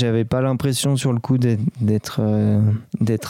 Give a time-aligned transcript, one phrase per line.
[0.00, 2.62] J'avais pas l'impression sur le coup d'être euh,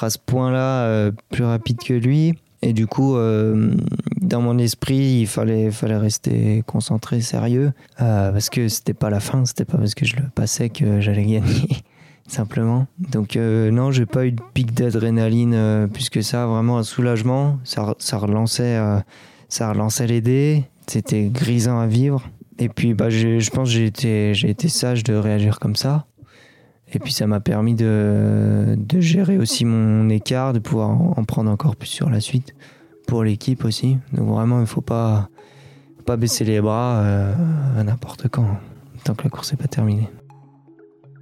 [0.01, 2.35] à ce point-là euh, plus rapide que lui.
[2.63, 3.75] Et du coup, euh,
[4.21, 9.45] dans mon esprit, il fallait, fallait rester concentré, sérieux, parce que c'était pas la fin,
[9.47, 11.69] c'était pas parce que je le passais que j'allais gagner,
[12.29, 12.87] simplement.
[12.99, 17.59] Donc non, j'ai pas eu de pic d'adrénaline plus que ça, vraiment un soulagement.
[17.65, 18.79] Ça, ça relançait,
[19.49, 20.65] ça relançait les dés.
[20.87, 22.23] C'était grisant à vivre.
[22.61, 23.75] Et puis, bah, je, pense que
[24.35, 26.07] j'ai été, sage de réagir comme ça.
[26.93, 31.77] Et puis ça m'a permis de, gérer aussi mon écart, de pouvoir en prendre encore
[31.77, 32.55] plus sur la suite
[33.07, 33.97] pour l'équipe aussi.
[34.13, 35.31] Donc vraiment, il ne faut pas,
[36.05, 37.35] pas baisser les bras euh,
[37.79, 38.59] à n'importe quand,
[39.05, 40.09] tant que la course n'est pas terminée.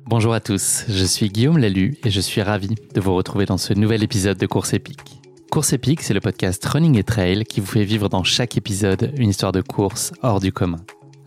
[0.07, 3.59] Bonjour à tous, je suis Guillaume Lalu et je suis ravi de vous retrouver dans
[3.59, 5.21] ce nouvel épisode de Course épique.
[5.53, 9.13] Course épique, c'est le podcast Running et Trail qui vous fait vivre dans chaque épisode
[9.19, 10.79] une histoire de course hors du commun.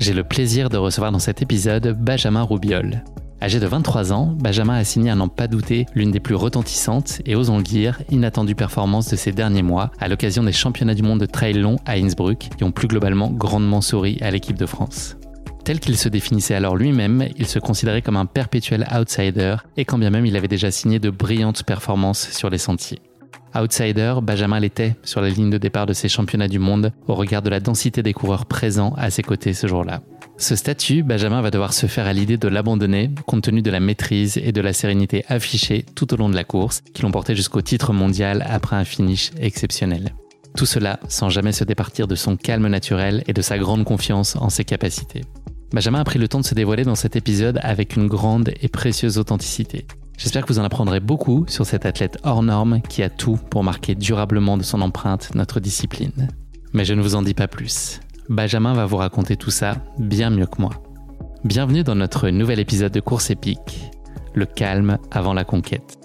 [0.00, 3.02] J'ai le plaisir de recevoir dans cet épisode Benjamin Roubiol.
[3.42, 7.20] Âgé de 23 ans, Benjamin a signé à n'en pas douter l'une des plus retentissantes
[7.26, 11.02] et osons le dire, inattendues performances de ces derniers mois à l'occasion des championnats du
[11.02, 14.66] monde de trail long à Innsbruck qui ont plus globalement grandement souri à l'équipe de
[14.66, 15.16] France.
[15.64, 19.98] Tel qu'il se définissait alors lui-même, il se considérait comme un perpétuel outsider et quand
[19.98, 23.00] bien même il avait déjà signé de brillantes performances sur les sentiers.
[23.54, 27.42] Outsider, Benjamin l'était sur la ligne de départ de ces championnats du monde au regard
[27.42, 30.02] de la densité des coureurs présents à ses côtés ce jour-là.
[30.36, 33.80] Ce statut, Benjamin va devoir se faire à l'idée de l'abandonner compte tenu de la
[33.80, 37.34] maîtrise et de la sérénité affichée tout au long de la course qui l'ont porté
[37.34, 40.14] jusqu'au titre mondial après un finish exceptionnel.
[40.56, 44.36] Tout cela sans jamais se départir de son calme naturel et de sa grande confiance
[44.36, 45.22] en ses capacités.
[45.72, 48.68] Benjamin a pris le temps de se dévoiler dans cet épisode avec une grande et
[48.68, 49.86] précieuse authenticité.
[50.18, 53.62] J'espère que vous en apprendrez beaucoup sur cet athlète hors norme qui a tout pour
[53.62, 56.28] marquer durablement de son empreinte notre discipline.
[56.72, 58.00] Mais je ne vous en dis pas plus.
[58.28, 60.70] Benjamin va vous raconter tout ça bien mieux que moi.
[61.44, 63.92] Bienvenue dans notre nouvel épisode de Course épique,
[64.34, 66.00] le calme avant la conquête.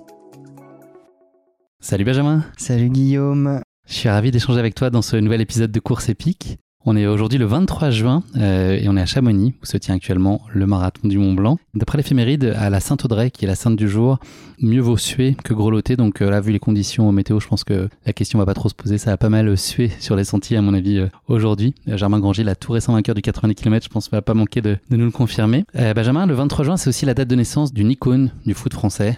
[1.80, 2.46] Salut Benjamin.
[2.56, 3.62] Salut Guillaume.
[3.88, 6.60] Je suis ravi d'échanger avec toi dans ce nouvel épisode de Course épique.
[6.86, 9.96] On est aujourd'hui le 23 juin euh, et on est à Chamonix où se tient
[9.96, 11.58] actuellement le marathon du Mont Blanc.
[11.74, 14.20] D'après l'éphéméride, à la Sainte-Audrey, qui est la sainte du jour,
[14.60, 15.96] mieux vaut suer que grelotter.
[15.96, 18.68] Donc euh, là, vu les conditions météo, je pense que la question va pas trop
[18.68, 18.98] se poser.
[18.98, 21.74] Ça a pas mal sué sur les sentiers, à mon avis, euh, aujourd'hui.
[21.88, 24.78] Germain Granger, la tout récent vainqueur du 90 km, je pense va pas manquer de,
[24.90, 25.64] de nous le confirmer.
[25.74, 29.18] Benjamin, le 23 juin, c'est aussi la date de naissance d'une icône du foot français,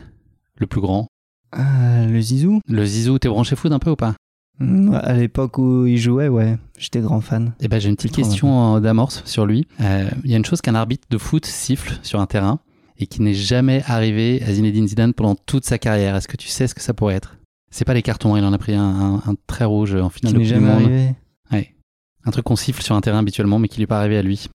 [0.58, 1.08] le plus grand.
[1.54, 2.60] le Zizou?
[2.68, 4.14] Le Zizou, t'es branché foot un peu ou pas?
[4.60, 7.54] À l'époque où il jouait, ouais, j'étais grand fan.
[7.60, 9.68] Et eh ben, j'ai une petite question d'amorce sur lui.
[9.82, 12.60] Euh, il y a une chose qu'un arbitre de foot siffle sur un terrain
[12.98, 16.16] et qui n'est jamais arrivé à Zinedine Zidane pendant toute sa carrière.
[16.16, 17.38] Est-ce que tu sais ce que ça pourrait être?
[17.72, 20.40] C'est pas les cartons, hein, il en a pris un, très rouge en finale qui
[20.40, 21.16] n'est jamais arrivé.
[21.52, 21.76] Ouais.
[22.24, 24.22] Un truc qu'on siffle sur un terrain habituellement, mais qui lui est pas arrivé à
[24.22, 24.48] lui.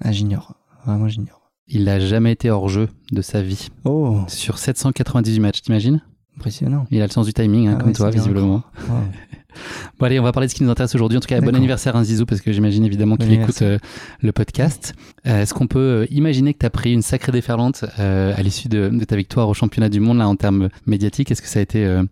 [0.00, 0.54] Ah, j'ignore.
[0.86, 1.50] Vraiment, j'ignore.
[1.66, 3.68] Il n'a jamais été hors jeu de sa vie.
[3.84, 4.22] Oh.
[4.28, 6.02] Sur 798 matchs, t'imagines?
[6.36, 6.86] Impressionnant.
[6.90, 8.62] Il a le sens du timing, hein, ah comme toi, visiblement.
[9.98, 11.16] bon, allez, on va parler de ce qui nous intéresse aujourd'hui.
[11.16, 13.78] En tout cas, bon anniversaire, un hein, Zizou, parce que j'imagine évidemment qu'il écoute euh,
[14.20, 14.94] le podcast.
[15.26, 18.68] Euh, est-ce qu'on peut euh, imaginer que tu as pris une sacrée déferlante à l'issue
[18.68, 21.30] de, ta victoire au championnat du monde, là, en termes médiatiques?
[21.30, 22.02] Est-ce que ça a été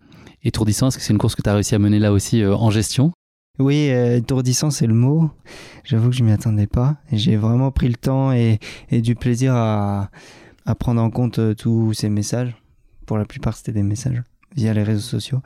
[0.43, 0.87] étourdissant?
[0.87, 3.11] Est-ce que c'est une course que tu as réussi à mener là aussi en gestion?
[3.59, 5.29] Oui, étourdissant, c'est le mot.
[5.83, 6.95] J'avoue que je m'y attendais pas.
[7.11, 8.59] J'ai vraiment pris le temps et,
[8.91, 10.09] du plaisir à,
[10.65, 12.55] à prendre en compte tous ces messages
[13.05, 14.21] pour la plupart, c'était des messages
[14.55, 15.41] via les réseaux sociaux.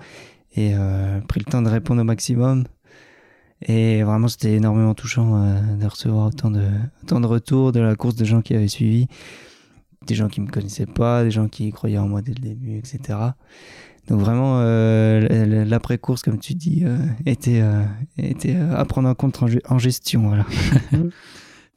[0.56, 2.66] Et euh, pris le temps de répondre au maximum.
[3.62, 6.66] Et vraiment, c'était énormément touchant euh, de recevoir autant de,
[7.04, 9.08] autant de retours de la course de gens qui avaient suivi.
[10.06, 12.78] Des gens qui me connaissaient pas, des gens qui croyaient en moi dès le début,
[12.78, 13.20] etc.
[14.08, 16.86] Donc vraiment, euh, l'après-course, comme tu dis,
[17.26, 17.62] était,
[18.18, 20.28] était à prendre en compte en, gestion.
[20.28, 20.46] Voilà.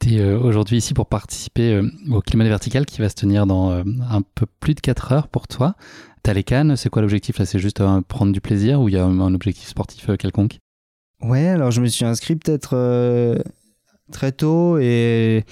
[0.01, 4.21] tu es aujourd'hui ici pour participer au climat vertical qui va se tenir dans un
[4.35, 5.75] peu plus de 4 heures pour toi.
[6.23, 7.45] T'as les cannes, c'est quoi l'objectif là?
[7.45, 10.57] C'est juste prendre du plaisir ou il y a un objectif sportif quelconque?
[11.21, 13.43] Ouais, alors je me suis inscrit peut-être
[14.11, 15.45] très tôt et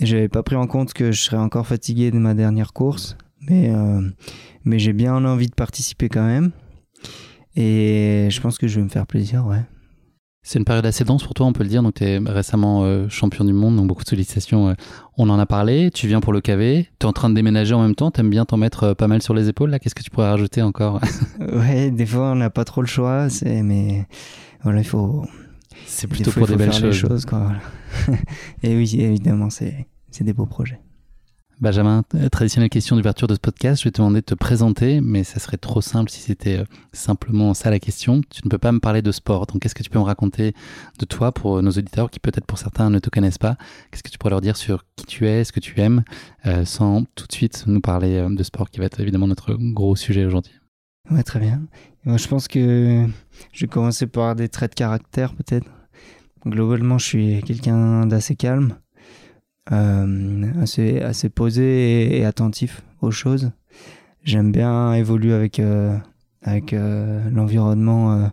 [0.00, 3.16] j'avais pas pris en compte que je serais encore fatigué de ma dernière course.
[3.48, 3.70] Mais
[4.64, 6.52] mais j'ai bien envie de participer quand même.
[7.54, 9.62] Et je pense que je vais me faire plaisir, ouais.
[10.48, 11.82] C'est une période assez dense pour toi, on peut le dire.
[11.82, 14.68] Donc, tu es récemment euh, champion du monde, donc beaucoup de sollicitations.
[14.68, 14.74] Euh,
[15.18, 15.90] on en a parlé.
[15.90, 16.86] Tu viens pour le KV.
[17.00, 18.12] Tu es en train de déménager en même temps.
[18.12, 19.70] Tu aimes bien t'en mettre euh, pas mal sur les épaules.
[19.70, 19.80] là.
[19.80, 21.00] Qu'est-ce que tu pourrais rajouter encore?
[21.40, 23.26] Ouais, des fois, on n'a pas trop le choix.
[23.44, 24.06] Mais
[24.62, 25.26] voilà, il faut.
[25.84, 26.94] C'est plutôt pour des belles choses.
[26.94, 27.50] choses quoi,
[28.62, 29.88] Et oui, évidemment, c'est
[30.20, 30.78] des beaux projets.
[31.58, 35.00] Benjamin, euh, traditionnelle question d'ouverture de ce podcast, je vais te demander de te présenter,
[35.00, 38.20] mais ça serait trop simple si c'était euh, simplement ça la question.
[38.28, 40.52] Tu ne peux pas me parler de sport, donc qu'est-ce que tu peux me raconter
[40.98, 43.56] de toi pour nos auditeurs qui peut-être pour certains ne te connaissent pas?
[43.90, 46.04] Qu'est-ce que tu pourrais leur dire sur qui tu es, ce que tu aimes,
[46.44, 49.96] euh, sans tout de suite nous parler de sport qui va être évidemment notre gros
[49.96, 50.52] sujet aujourd'hui?
[51.10, 51.62] Ouais, très bien.
[52.04, 53.06] Je pense que
[53.52, 55.70] je vais commencer par des traits de caractère peut-être.
[56.46, 58.85] Globalement, je suis quelqu'un d'assez calme euh,
[59.70, 63.50] assez, assez posé et, attentif aux choses.
[64.22, 65.96] J'aime bien évoluer avec, euh,
[66.42, 68.30] avec euh, l'environnement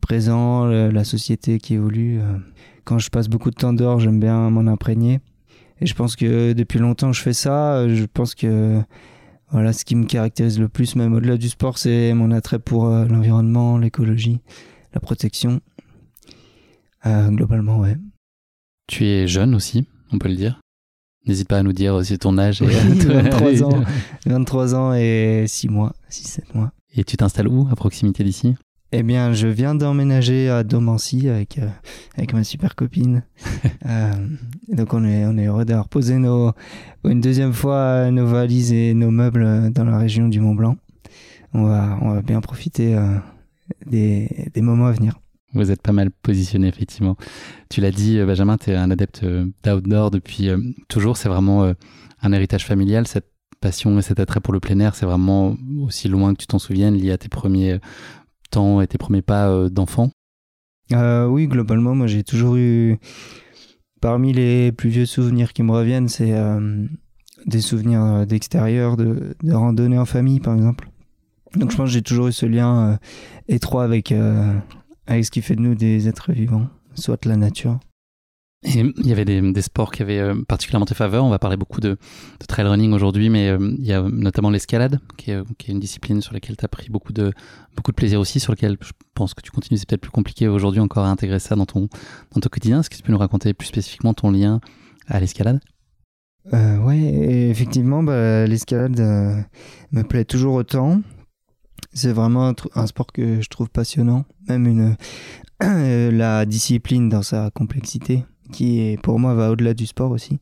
[0.00, 2.20] présent, la société qui évolue.
[2.84, 5.20] Quand je passe beaucoup de temps dehors, j'aime bien m'en imprégner.
[5.80, 7.88] Et je pense que depuis longtemps je fais ça.
[7.88, 8.80] Je pense que
[9.50, 12.86] voilà, ce qui me caractérise le plus, même au-delà du sport, c'est mon attrait pour
[12.86, 14.40] l'environnement, l'écologie,
[14.94, 15.60] la protection.
[17.04, 17.96] globalement, ouais.
[18.88, 20.61] Tu es jeune aussi, on peut le dire.
[21.26, 22.62] N'hésite pas à nous dire aussi ton âge.
[22.62, 23.84] Et 23 ans,
[24.26, 26.72] 23 ans et 6 mois, 6-7 mois.
[26.94, 28.54] Et tu t'installes où, à proximité d'ici?
[28.94, 31.66] Eh bien, je viens d'emménager à Domancy avec, euh,
[32.18, 33.22] avec ma super copine.
[33.86, 34.12] euh,
[34.68, 36.52] donc, on est, on est heureux d'avoir posé nos,
[37.04, 40.76] une deuxième fois nos valises et nos meubles dans la région du Mont Blanc.
[41.54, 43.16] On va, on va bien profiter euh,
[43.86, 45.21] des, des moments à venir.
[45.54, 47.16] Vous êtes pas mal positionné, effectivement.
[47.68, 50.58] Tu l'as dit, euh, Benjamin, tu es un adepte euh, d'outdoor depuis euh,
[50.88, 51.16] toujours.
[51.16, 51.72] C'est vraiment
[52.22, 53.06] un héritage familial.
[53.06, 56.46] Cette passion et cet attrait pour le plein air, c'est vraiment aussi loin que tu
[56.46, 57.78] t'en souviennes, lié à tes premiers
[58.50, 60.10] temps et tes premiers pas d'enfant
[60.90, 62.98] Oui, globalement, moi j'ai toujours eu.
[64.00, 66.34] Parmi les plus vieux souvenirs qui me reviennent, c'est
[67.46, 70.88] des souvenirs d'extérieur, de, de randonnée en famille, par exemple.
[71.54, 72.98] Donc je pense que j'ai toujours eu ce lien
[73.46, 74.12] étroit avec
[75.06, 77.78] avec ce qui fait de nous des êtres vivants, soit la nature?
[78.64, 81.24] Et il y avait des, sports qui avaient euh, particulièrement tes faveurs.
[81.24, 81.96] On va parler beaucoup de,
[82.46, 85.80] trail running aujourd'hui, mais euh, il y a notamment l'escalade, qui est, qui est, une
[85.80, 87.32] discipline sur laquelle tu as pris beaucoup de,
[87.76, 89.78] beaucoup de plaisir aussi, sur laquelle je pense que tu continues.
[89.78, 91.88] C'est peut-être plus compliqué aujourd'hui encore à intégrer ça dans ton,
[92.34, 92.80] dans ton quotidien.
[92.80, 94.60] Est-ce que tu peux nous raconter plus spécifiquement ton lien
[95.08, 95.60] à l'escalade?
[96.54, 99.00] Euh, Ouais, effectivement, bah, l'escalade
[99.90, 101.00] me plaît toujours autant
[101.92, 104.96] c'est vraiment un, sport que je trouve passionnant, même une
[106.16, 110.38] la discipline dans sa complexité, qui est pour moi va au-delà du sport aussi.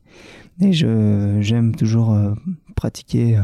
[0.61, 2.33] Et je j'aime toujours euh,
[2.75, 3.41] pratiquer euh,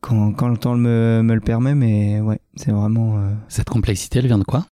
[0.00, 3.18] quand, quand, le temps me, me, le permet, mais ouais, c'est vraiment.
[3.18, 4.66] Euh, Cette complexité, elle vient de quoi?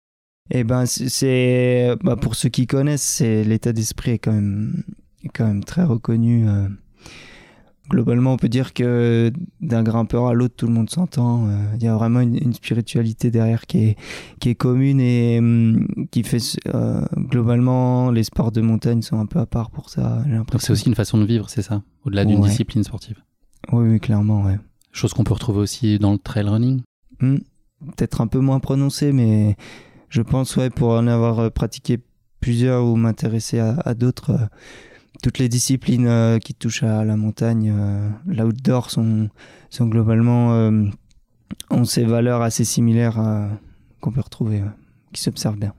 [0.50, 4.82] Eh ben, c'est bah, pour ceux qui connaissent, c'est l'état d'esprit est quand même
[5.24, 6.46] est quand même très reconnu
[7.88, 11.48] globalement, on peut dire que d'un grimpeur à l'autre, tout le monde s'entend.
[11.48, 13.96] Euh, il y a vraiment une, spiritualité derrière qui est,
[14.40, 16.38] qui est commune et hum, qui fait
[16.74, 20.24] euh, globalement les sports de montagne sont un peu à part pour ça.
[20.58, 23.22] C'est aussi une façon de vivre, c'est ça, au-delà d'une discipline sportive.
[23.72, 24.58] Oui, oui, clairement, ouais.
[24.92, 26.82] Chose qu'on peut retrouver aussi dans le trail running?
[27.22, 27.40] Hum,
[27.96, 29.56] peut-être un peu moins prononcé, mais
[30.08, 31.98] je pense ouais pour en avoir euh, pratiqué
[32.40, 34.32] plusieurs ou m'intéresser à, d'autres
[35.20, 39.28] toutes les disciplines euh, qui touchent à la montagne, euh, l'outdoor sont,
[39.70, 40.84] sont globalement euh,
[41.70, 43.20] ont ces valeurs assez similaires
[44.00, 44.62] qu'on peut retrouver,
[45.12, 45.74] qui s'observent bien.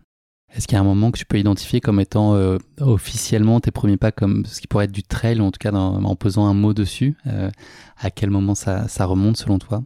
[0.54, 2.38] Est-ce qu'il y a un moment que tu peux identifier comme étant
[2.80, 5.72] officiellement tes premiers pas comme ce qui pourrait être du trail, ou en tout cas
[5.72, 9.84] en posant un mot dessus À quel moment ça, ça remonte selon toi?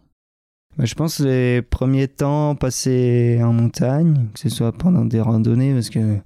[0.77, 5.74] Bah, Je pense les premiers temps passés en montagne, que ce soit pendant des randonnées,
[5.74, 6.20] parce que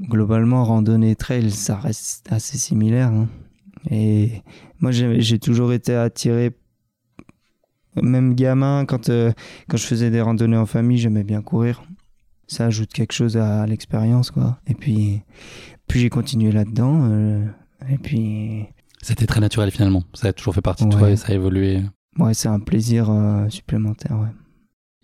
[0.00, 3.08] globalement, randonnée trail, ça reste assez similaire.
[3.08, 3.28] Hein.
[3.90, 4.42] Et
[4.80, 6.52] moi, j'ai toujours été attiré
[8.00, 9.32] Même gamin, quand, euh,
[9.68, 11.82] quand je faisais des randonnées en famille, j'aimais bien courir.
[12.46, 14.58] Ça ajoute quelque chose à l'expérience, quoi.
[14.66, 15.22] Et puis,
[15.86, 17.08] puis j'ai continué là-dedans.
[17.10, 17.44] euh,
[17.88, 18.66] et puis,
[19.02, 20.04] C'était très naturel finalement.
[20.14, 21.82] Ça a toujours fait partie de toi et ça a évolué.
[22.18, 24.28] ouais, c'est un plaisir euh, supplémentaire, ouais.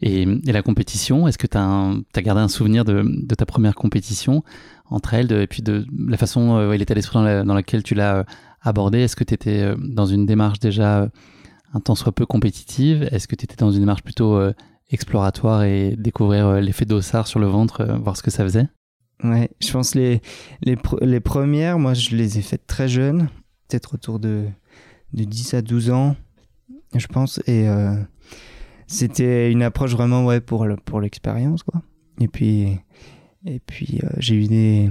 [0.02, 3.74] Et, et la compétition, est-ce que tu as, gardé un souvenir de, de ta première
[3.74, 4.44] compétition?
[4.90, 7.94] Entre elles et puis de la façon euh, l'état d'esprit dans, la- dans laquelle tu
[7.94, 8.24] l'as euh,
[8.62, 11.08] abordé Est-ce que tu étais euh, dans une démarche déjà euh,
[11.74, 13.08] un tant soit peu compétitive?
[13.12, 14.40] Est-ce que tu étais dans une démarche plutôt
[14.90, 18.68] exploratoire et découvrir l'effet d'ossard sur le ventre, voir ce que ça faisait?
[19.24, 20.20] Ouais, je pense les,
[20.62, 23.28] les, les premières, moi, je les ai faites très jeunes,
[23.68, 24.44] peut-être autour de,
[25.12, 26.14] de 10 à 12 ans,
[26.94, 27.40] je pense.
[27.48, 27.66] Et
[28.86, 31.82] c'était une approche vraiment ouais, pour, le- pour l'expérience, quoi.
[32.20, 32.78] Et puis,
[33.46, 34.90] et puis euh, j'ai eu des,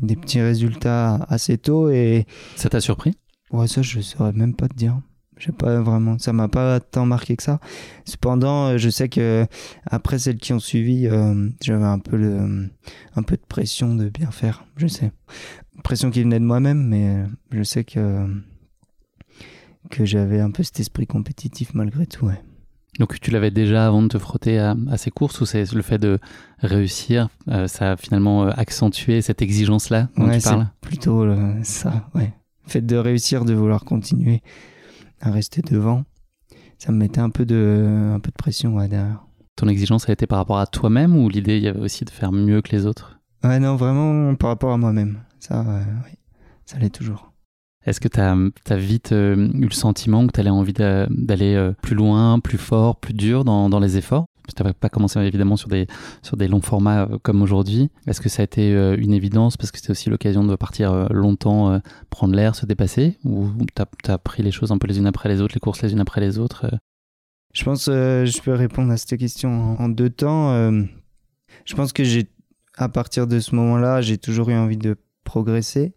[0.00, 2.26] des petits résultats assez tôt et
[2.56, 3.14] Ça t'a surpris?
[3.50, 5.00] Ouais, ça, je saurais même pas te dire.
[5.38, 7.60] J'ai pas vraiment, ça m'a pas tant marqué que ça.
[8.04, 9.46] Cependant, euh, je sais que
[9.86, 12.68] après celles qui ont suivi, euh, j'avais un peu le,
[13.16, 14.66] un peu de pression de bien faire.
[14.76, 15.12] Je sais,
[15.82, 18.26] pression qui venait de moi-même, mais euh, je sais que
[19.90, 22.26] que j'avais un peu cet esprit compétitif malgré tout.
[22.26, 22.40] Ouais.
[22.98, 25.82] Donc tu l'avais déjà avant de te frotter à, à ces courses ou c'est le
[25.82, 26.18] fait de
[26.58, 30.66] réussir, euh, ça a finalement euh, accentué cette exigence-là dont Ouais, tu parles?
[30.80, 31.24] plutôt
[31.62, 32.08] ça.
[32.14, 32.34] Ouais,
[32.66, 34.42] le fait de réussir, de vouloir continuer
[35.20, 36.04] à rester devant,
[36.78, 39.24] ça me mettait un peu de, un peu de pression ouais, derrière.
[39.56, 42.10] Ton exigence a été par rapport à toi-même ou l'idée il y avait aussi de
[42.10, 43.20] faire mieux que les autres?
[43.44, 45.20] Ouais, non, vraiment par rapport à moi-même.
[45.38, 46.18] Ça, euh, oui,
[46.66, 47.29] ça l'est toujours.
[47.86, 51.54] Est-ce que tu as, vite euh, eu le sentiment que tu avais envie d'a- d'aller
[51.54, 54.26] euh, plus loin, plus fort, plus dur dans, les efforts?
[54.54, 55.86] Tu n'avais pas commencé évidemment sur des,
[56.48, 57.88] longs formats euh, comme aujourd'hui.
[58.06, 60.92] Est-ce que ça a été euh, une évidence parce que c'était aussi l'occasion de partir
[60.92, 61.78] euh, longtemps, euh,
[62.10, 63.16] prendre l'air, se dépasser?
[63.24, 65.82] Ou tu as, pris les choses un peu les unes après les autres, les courses
[65.82, 66.76] les unes après les autres euh?
[67.52, 70.52] Je pense euh, je peux répondre à cette question en, en deux temps.
[70.52, 70.82] Euh,
[71.64, 72.28] je pense que j'ai,
[72.76, 74.96] à partir de ce moment-là, j'ai toujours eu envie de
[75.30, 75.92] progresser,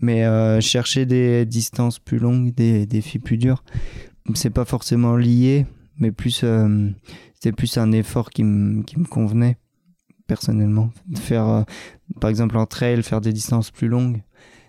[0.00, 3.64] mais euh, chercher des distances plus longues, des défis plus durs,
[4.34, 5.66] c'est pas forcément lié,
[5.98, 6.88] mais plus euh,
[7.34, 9.56] c'était plus un effort qui me convenait
[10.28, 10.90] personnellement.
[11.16, 11.62] Faire, euh,
[12.20, 14.22] par exemple, en trail, faire des distances plus longues,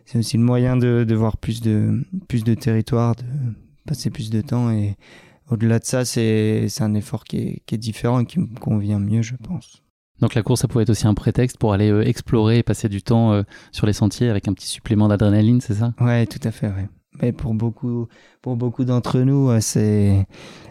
[0.05, 3.25] c'est aussi le moyen de, voir plus de plus de territoire, de
[3.85, 4.95] passer plus de temps et
[5.51, 8.47] au-delà de ça, c'est c'est un effort qui est, qui est différent et qui me
[8.59, 9.83] convient mieux, je pense.
[10.21, 12.89] Donc la course, ça pouvait être aussi un prétexte pour aller euh, explorer et passer
[12.89, 15.93] du temps euh, sur les sentiers avec un petit supplément d'adrénaline, c'est ça?
[15.99, 16.89] Ouais, tout à fait, ouais.
[17.21, 18.07] Mais pour beaucoup,
[18.41, 20.25] pour beaucoup d'entre nous, euh, c'est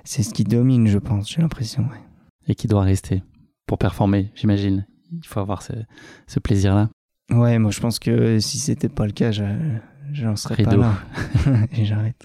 [0.05, 1.83] c'est ce qui domine, je pense, j'ai l'impression.
[1.85, 2.01] Ouais.
[2.47, 3.23] Et qui doit rester
[3.67, 4.87] pour performer, j'imagine.
[5.13, 5.73] Il faut avoir ce,
[6.27, 6.91] ce plaisir-là.
[7.31, 9.45] ouais, moi je pense que si c'était pas le cas, je
[10.13, 10.83] j'en serais pas Rideau.
[10.83, 10.95] là.
[11.73, 12.23] et j'arrête.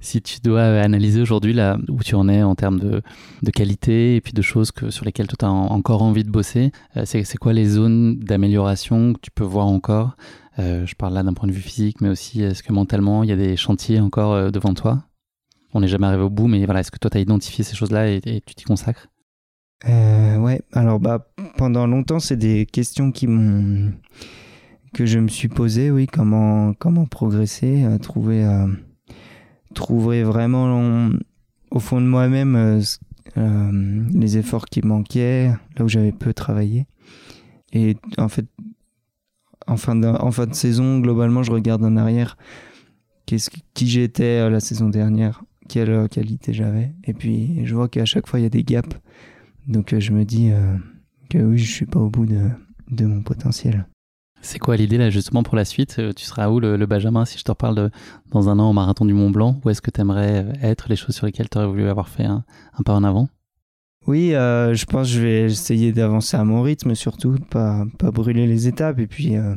[0.00, 3.02] Si tu dois analyser aujourd'hui là où tu en es en termes de,
[3.50, 7.02] qualité et puis de choses que, sur lesquelles tu as encore envie de bosser, euh,
[7.04, 10.16] c'est quoi les zones d'amélioration que tu peux voir encore?
[10.60, 13.30] Euh, Je parle là d'un point de vue physique, mais aussi est-ce que mentalement il
[13.30, 15.02] y a des chantiers encore euh, devant toi?
[15.74, 17.74] On n'est jamais arrivé au bout, mais voilà, est-ce que toi tu as identifié ces
[17.74, 19.08] choses-là et, tu t'y consacres?
[19.84, 23.92] Ouais, alors bah pendant longtemps, c'est des questions qui m'ont
[24.94, 28.44] que je me suis posé, oui, comment comment progresser, trouver
[29.74, 31.10] trouver vraiment
[31.70, 32.80] au fond de moi-même euh,
[33.36, 36.86] euh, les efforts qui manquaient, là où j'avais peu travaillé.
[37.72, 38.46] Et en fait,
[39.66, 42.38] en fin de, en fin de saison, globalement, je regarde en arrière
[43.26, 47.88] qu'est-ce que- qui j'étais euh, la saison dernière, quelle qualité j'avais, et puis je vois
[47.88, 48.96] qu'à chaque fois il y a des gaps.
[49.66, 50.50] Donc je me dis
[51.28, 52.48] que oui, je suis pas au bout de,
[52.90, 53.86] de mon potentiel.
[54.40, 55.96] C'est quoi l'idée là justement pour la suite?
[55.98, 57.90] Euh, Tu seras où le, Benjamin si je te reparle
[58.30, 59.60] dans un an au marathon du Mont Blanc?
[59.64, 62.24] Où est-ce que tu aimerais être Les choses sur lesquelles tu aurais voulu avoir fait
[62.24, 62.44] un,
[62.84, 63.28] pas en avant?
[64.06, 68.10] Oui, euh, je pense que je vais essayer d'avancer à mon rythme surtout, pas pas
[68.10, 69.00] brûler les étapes.
[69.00, 69.54] Et puis, euh,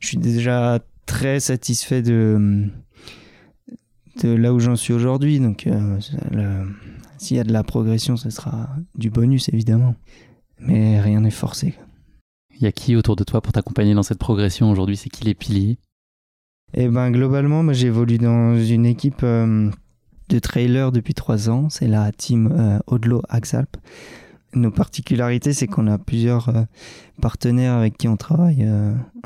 [0.00, 2.66] je suis déjà très satisfait de
[4.22, 5.38] de là où j'en suis aujourd'hui.
[5.38, 5.98] Donc, euh,
[7.18, 9.94] s'il y a de la progression, ce sera du bonus évidemment.
[10.58, 11.74] Mais rien n'est forcé.
[12.56, 14.96] Il y a qui autour de toi pour t'accompagner dans cette progression aujourd'hui?
[14.96, 15.78] C'est qui les piliers?
[16.72, 19.70] Et ben globalement, moi j'évolue dans une équipe euh,
[20.28, 21.68] de trailers depuis trois ans.
[21.68, 23.76] C'est la team euh, Odlo Axalp.
[24.54, 26.62] Nos particularités, c'est qu'on a plusieurs euh,
[27.20, 28.68] partenaires avec qui on travaille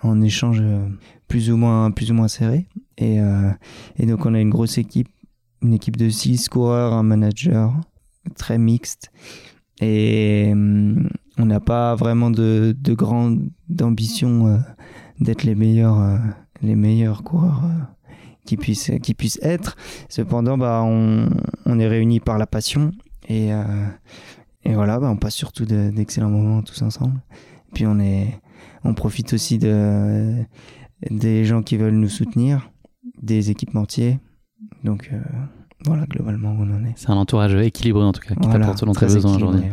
[0.03, 0.63] en échange
[1.27, 2.67] plus ou moins plus ou moins serré.
[2.97, 3.19] Et,
[3.99, 5.09] et donc on a une grosse équipe,
[5.63, 7.75] une équipe de six coureurs, un manager,
[8.37, 9.11] très mixte.
[9.81, 10.53] Et
[11.39, 14.59] on n'a pas vraiment de, de grande ambition euh,
[15.21, 16.19] d'être les meilleurs, euh,
[16.63, 18.13] les meilleurs coureurs euh,
[18.45, 19.77] qui puisse, qui puisse être.
[20.09, 21.29] Cependant, bah, on,
[21.65, 22.93] on est réunis par la passion
[23.29, 23.51] et,
[24.65, 27.21] et voilà, bah, on passe surtout d'excellents moments tous ensemble.
[27.75, 28.41] Puis on, est,
[28.85, 30.33] on profite aussi de,
[31.11, 32.71] des gens qui veulent nous soutenir,
[33.21, 34.19] des équipementiers.
[34.83, 35.11] Donc
[35.85, 36.95] voilà globalement on en est.
[36.97, 39.65] C'est un entourage équilibré en tout cas, qui t'apporte selon tes besoins aujourd'hui.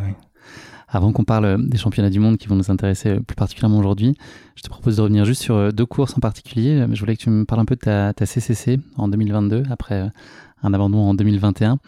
[0.95, 4.15] Avant qu'on parle des championnats du monde qui vont nous intéresser plus particulièrement aujourd'hui,
[4.55, 6.85] je te propose de revenir juste sur deux courses en particulier.
[6.89, 10.09] Je voulais que tu me parles un peu de ta, CCC en 2022, après
[10.63, 11.79] un abandon en 2021.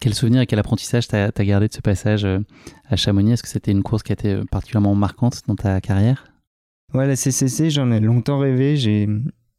[0.00, 2.40] Quel souvenir et quel apprentissage t'as as gardé de ce passage euh,
[2.90, 3.34] à Chamonix?
[3.34, 6.24] Est-ce que c'était une course qui a été euh, particulièrement marquante dans ta carrière?
[6.92, 8.76] Ouais, la CCC, j'en ai longtemps rêvé.
[8.76, 9.08] J'ai,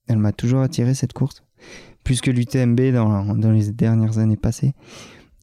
[0.10, 1.44] elle m'a toujours attiré cette course,
[2.04, 4.74] plus que l'UTMB dans, dans les dernières années passées.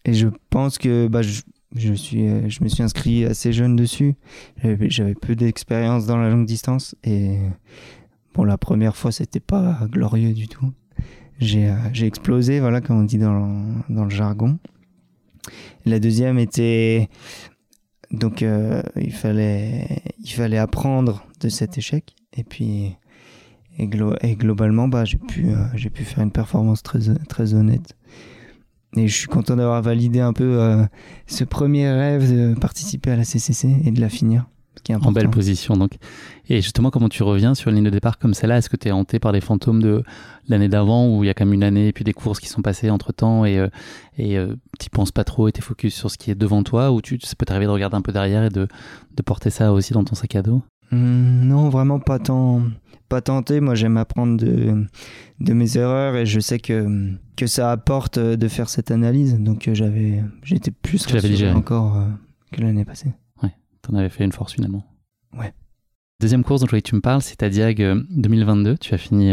[0.04, 1.22] Et je pense que bah,
[1.74, 4.14] je, suis, euh, je me suis inscrit assez jeune dessus.
[4.62, 7.38] J'avais peu d'expérience dans la longue distance et
[8.34, 10.72] bon, la première fois, c'était pas glorieux du tout.
[11.40, 14.58] J'ai explosé, voilà, comme on dit dans, dans le jargon.
[15.84, 17.08] La deuxième était
[18.10, 22.96] donc euh, il fallait il fallait apprendre de cet échec et puis
[23.78, 23.86] et,
[24.36, 27.96] globalement bah j'ai pu euh, j'ai pu faire une performance très très honnête
[28.96, 30.84] et je suis content d'avoir validé un peu euh,
[31.26, 34.46] ce premier rêve de participer à la CCC et de la finir
[35.00, 35.92] en belle position donc.
[36.48, 38.58] Et justement, comment tu reviens sur une ligne de départ comme celle-là?
[38.58, 40.02] Est-ce que tu es hanté par des fantômes de
[40.48, 42.48] l'année d'avant où il y a quand même une année et puis des courses qui
[42.48, 43.68] sont passées entre temps et, euh,
[44.18, 46.90] et euh, tu penses pas trop et tu focus sur ce qui est devant toi
[46.92, 48.68] ou tu, ça peut t'arriver de regarder un peu derrière et de,
[49.16, 50.62] de porter ça aussi dans ton sac à dos?
[50.90, 52.60] Mmh, Non, vraiment pas tant.
[53.08, 54.86] Pas tenté, moi j'aime apprendre de,
[55.40, 59.38] de mes erreurs et je sais que, que ça apporte de faire cette analyse.
[59.38, 62.02] Donc euh, j'avais, j'étais plus rassuré encore
[62.50, 63.12] que l'année passée.
[63.84, 64.82] T'en avais fait une force finalement.
[65.36, 65.52] Ouais.
[66.20, 68.70] Deuxième course dont je voulais que tu me parles, c'est ta Diag 2022.
[68.70, 69.32] Euh, tu as fini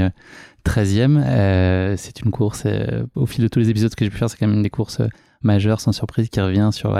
[0.65, 1.17] 13e.
[1.17, 2.67] Euh, euh, c'est une course,
[3.15, 4.69] au fil de tous les épisodes que j'ai pu faire, c'est quand même une des
[4.69, 5.01] courses
[5.43, 6.99] majeures, sans surprise, qui revient sur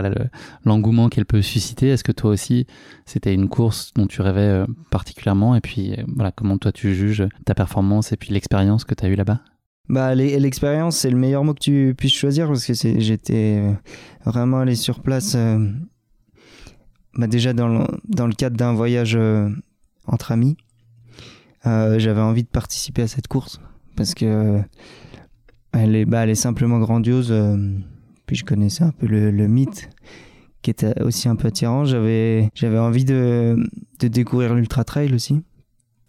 [0.66, 1.90] l'engouement qu'elle peut susciter.
[1.90, 2.68] Est-ce que toi aussi,
[3.06, 5.56] c'était une course dont tu rêvais particulièrement?
[5.56, 9.10] Et puis, voilà, comment toi tu juges ta performance et puis l'expérience que tu as
[9.10, 9.42] eue là-bas?
[9.90, 13.62] Bah, l'expérience, c'est le meilleur mot que tu puisses choisir parce que j'étais
[14.26, 15.36] vraiment allé sur place
[17.18, 19.50] bah déjà dans le, cadre d'un voyage euh,
[20.08, 20.56] entre amis,
[21.66, 23.60] euh, j'avais envie de participer à cette course
[23.96, 24.62] parce que
[25.74, 27.32] elle est, bah, simplement grandiose.
[27.32, 27.78] Euh,
[28.32, 29.90] puis je connaissais un peu le, le, mythe
[30.62, 31.84] qui était aussi un peu attirant.
[31.84, 33.58] J'avais, j'avais envie de,
[34.00, 35.44] de découvrir l'ultra trail aussi.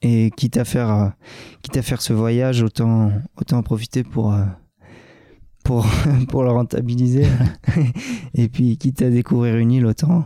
[0.02, 1.14] Et quitte à faire,
[1.62, 4.36] quitte à faire ce voyage, autant, autant en profiter pour,
[5.64, 5.84] pour,
[6.28, 7.26] pour le rentabiliser.
[8.34, 10.22] et puis quitte à découvrir une île, autant,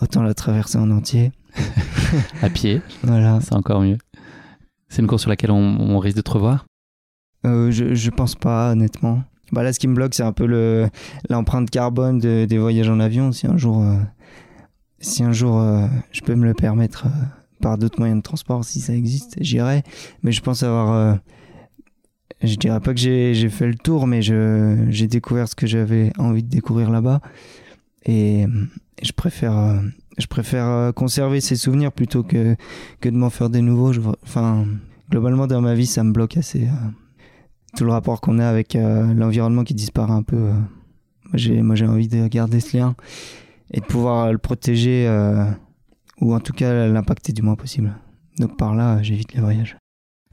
[0.00, 1.32] autant la traverser en entier.
[2.42, 2.80] à pied.
[3.02, 3.40] Voilà.
[3.40, 3.98] C'est encore mieux.
[4.88, 6.64] C'est une course sur laquelle on, risque de te revoir?
[7.44, 9.24] Euh, je, je pense pas, honnêtement.
[9.54, 10.88] Bah là, ce qui me bloque, c'est un peu le,
[11.30, 13.32] l'empreinte carbone des voyages en avion.
[13.32, 13.96] Si un jour, euh,
[14.98, 17.06] si un jour euh, je peux me le permettre
[17.60, 19.82] par d'autres moyens de transport, si ça existe, j'irai.
[20.22, 21.18] Mais je pense avoir.
[22.42, 26.42] je dirais pas que j'ai, fait le tour, mais j'ai découvert ce que j'avais envie
[26.42, 27.20] de découvrir là-bas.
[28.06, 28.46] Et,
[29.02, 29.80] je préfère, euh,
[30.18, 32.56] je préfère euh, conserver ces souvenirs plutôt que,
[33.02, 33.92] de m'en faire des nouveaux.
[34.22, 34.66] Enfin,
[35.10, 36.68] globalement, dans ma vie, ça me bloque assez.
[37.74, 40.50] Euh, tout le rapport qu'on a avec l'environnement qui disparaît un peu.
[41.34, 42.94] j'ai, moi, j'ai envie de garder ce lien
[43.72, 45.08] et de pouvoir le protéger
[46.20, 47.92] ou en tout cas l'impacter du moins possible.
[48.38, 49.76] Donc par là, j'évite les voyages.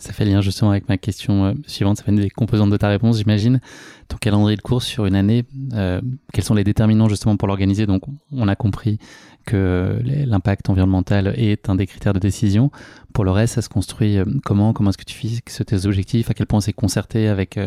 [0.01, 2.77] Ça fait lien justement avec ma question euh, suivante, ça fait une des composantes de
[2.77, 3.61] ta réponse, j'imagine.
[4.07, 6.01] Ton calendrier de course sur une année, euh,
[6.33, 7.85] quels sont les déterminants justement pour l'organiser?
[7.85, 8.97] Donc on a compris
[9.45, 12.71] que l'impact environnemental est un des critères de décision.
[13.13, 14.73] Pour le reste, ça se construit euh, comment?
[14.73, 16.31] Comment est-ce que tu fixes tes objectifs?
[16.31, 17.59] À quel point c'est concerté avec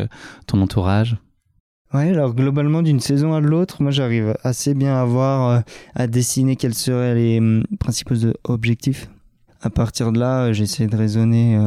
[0.45, 1.15] ton entourage?
[1.93, 6.57] Ouais, alors globalement d'une saison à l'autre, moi j'arrive assez bien à voir, à dessiner
[6.57, 9.09] quels seraient les hum, principaux objectifs.
[9.61, 11.57] À partir de là, j'essaie de raisonner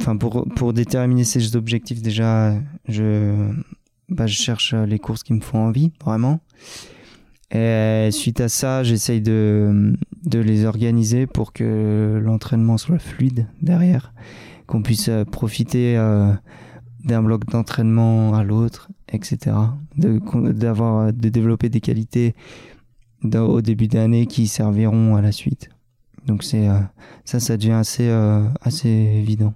[0.00, 2.54] enfin pour, pour déterminer ces objectifs déjà
[2.88, 3.50] je
[4.08, 6.40] bah, je cherche les courses qui me font envie vraiment.
[7.50, 14.14] Et suite à ça j'essaye de de les organiser pour que l'entraînement soit fluide derrière
[14.66, 16.32] qu'on puisse euh, profiter euh,
[17.04, 19.56] d'un bloc d'entraînement à l'autre etc
[19.98, 20.18] de
[20.52, 22.34] d'avoir de développer des qualités
[23.34, 25.68] au début d'année qui serviront à la suite.
[26.26, 26.78] Donc c'est euh,
[27.24, 28.08] ça ça devient assez
[28.62, 29.54] assez évident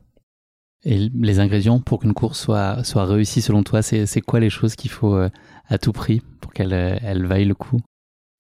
[0.89, 4.77] et les ingrédients pour qu'une course soit, soit réussie selon toi, c'est quoi les choses
[4.77, 5.29] qu'il faut euh,
[5.69, 7.81] à tout prix pour qu'elle euh, elle vaille le coup?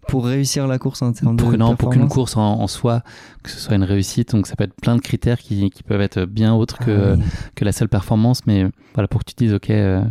[0.07, 3.03] Pour réussir la course en termes pour, de non, pour qu'une course en, en soi,
[3.43, 6.01] que ce soit une réussite, donc ça peut être plein de critères qui, qui peuvent
[6.01, 7.25] être bien autres que, Ah oui.
[7.57, 10.05] que la seule performance, mais voilà, pour que tu te dises, ok, euh,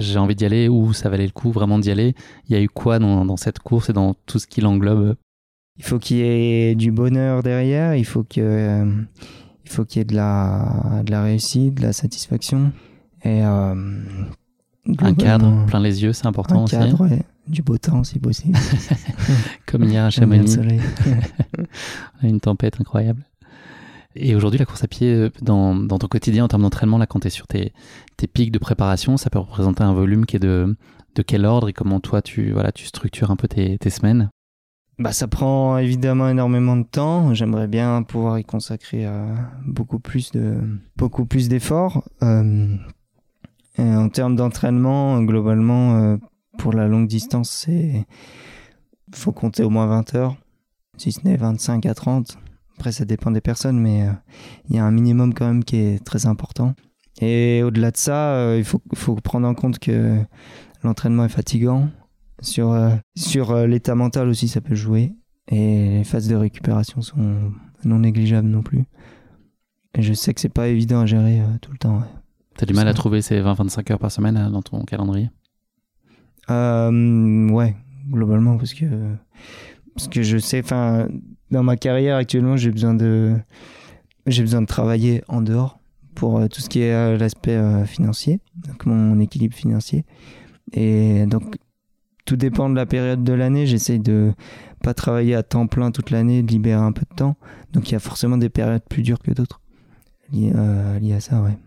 [0.00, 2.14] j'ai envie d'y aller ou ça valait le coup vraiment d'y aller,
[2.48, 5.16] il y a eu quoi dans, dans cette course et dans tout ce qui l'englobe?
[5.78, 8.84] Il faut qu'il y ait du bonheur derrière, il faut que euh,
[9.70, 12.72] il faut qu'il y ait de la de la réussite, de la satisfaction
[13.22, 13.74] et euh,
[14.98, 16.74] Un cadre, plein les yeux, c'est important un aussi.
[16.76, 17.22] cadre, ouais.
[17.46, 18.58] du beau temps si possible.
[19.66, 20.56] Comme hier à Chamonix,
[22.22, 23.24] une tempête incroyable.
[24.16, 27.06] Et aujourd'hui, la course à pied, euh, dans, dans ton quotidien en termes d'entraînement, là,
[27.06, 27.72] quand tu es sur tes,
[28.16, 30.76] tes pics de préparation, ça peut représenter un volume qui est de,
[31.14, 34.28] de quel ordre et comment toi, tu, voilà, tu structures un peu tes, tes semaines?
[35.00, 37.32] Bah, ça prend évidemment énormément de temps.
[37.32, 39.34] J'aimerais bien pouvoir y consacrer euh,
[39.66, 40.58] beaucoup plus de
[40.94, 42.06] beaucoup plus d'efforts.
[42.22, 42.76] Euh,
[43.78, 46.16] en termes d'entraînement, globalement, euh,
[46.58, 48.04] pour la longue distance, c'est
[49.14, 50.36] faut compter au moins 20 heures,
[50.98, 52.36] si ce n'est 25 à 30.
[52.76, 54.06] Après, ça dépend des personnes, mais
[54.68, 56.74] il y a un minimum quand même qui est très important.
[57.22, 60.18] Et au-delà de ça, il faut prendre en compte que
[60.82, 61.88] l'entraînement est fatigant.
[62.42, 65.12] Sur, euh, sur euh, l'état mental aussi, ça peut jouer.
[65.48, 67.52] Et les phases de récupération sont
[67.84, 68.84] non négligeables non plus.
[69.94, 71.98] Et je sais que c'est pas évident à gérer euh, tout le temps.
[71.98, 72.06] ouais.
[72.56, 75.30] Tu as du mal à trouver ces 20-25 heures par semaine dans ton calendrier?
[76.48, 77.76] Ouais,
[78.10, 78.86] globalement, parce que,
[79.94, 81.06] parce que je sais, enfin,
[81.52, 83.36] dans ma carrière actuellement, j'ai besoin de,
[84.26, 85.78] j'ai besoin de travailler en dehors
[86.16, 90.04] pour tout ce qui est l'aspect financier, donc mon équilibre financier.
[90.72, 91.56] Et donc,
[92.30, 93.66] tout dépend de la période de l'année.
[93.66, 94.32] J'essaye de
[94.84, 97.34] pas travailler à temps plein toute l'année, de libérer un peu de temps.
[97.72, 99.60] Donc, il y a forcément des périodes plus dures que d'autres
[100.32, 101.58] liées, euh, liées à ça, ouais.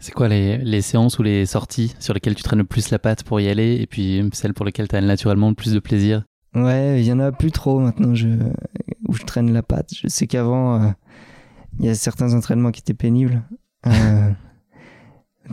[0.00, 2.98] C'est quoi les, les séances ou les sorties sur lesquelles tu traînes le plus la
[2.98, 5.78] patte pour y aller et puis celles pour lesquelles tu as naturellement le plus de
[5.78, 6.24] plaisir?
[6.56, 8.26] Ouais, il y en a plus trop maintenant je,
[9.06, 9.90] où je traîne la patte.
[9.94, 10.88] Je sais qu'avant, euh,
[11.78, 13.44] il y a certains entraînements qui étaient pénibles.
[13.86, 14.32] Euh,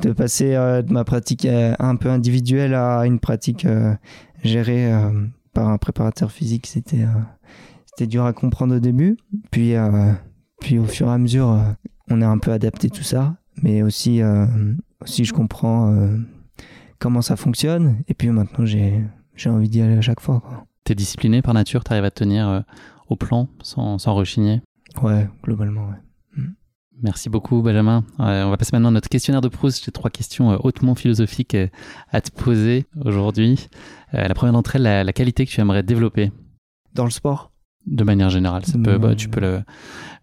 [0.01, 3.67] de passer euh, de ma pratique euh, un peu individuelle à une pratique
[4.43, 7.21] gérée euh, par un préparateur physique, c'était euh,
[7.85, 9.17] c'était dur à comprendre au début.
[9.51, 10.13] Puis, euh,
[10.61, 11.61] puis au fur et à mesure,
[12.09, 13.35] on a un peu adapté tout ça.
[13.61, 14.21] Mais aussi,
[15.01, 15.93] aussi je comprends
[16.97, 17.97] comment ça fonctionne.
[18.07, 19.03] Et puis maintenant, j'ai
[19.35, 20.41] j'ai envie d'y aller à chaque fois.
[20.85, 22.63] T'es discipliné par nature, t'arrives à te tenir
[23.09, 24.61] au plan sans, sans rechigner?
[25.01, 25.95] Ouais, globalement, ouais.
[27.01, 28.03] Merci beaucoup, Benjamin.
[28.19, 29.85] Euh, on va passer maintenant à notre questionnaire de Proust.
[29.85, 31.67] J'ai trois questions euh, hautement philosophiques euh,
[32.11, 33.69] à te poser aujourd'hui.
[34.11, 36.31] La première d'entre elles, la, la qualité que tu aimerais développer?
[36.95, 37.51] Dans le sport?
[37.85, 38.65] De manière générale.
[38.65, 39.61] Ça peut, bah, tu peux le,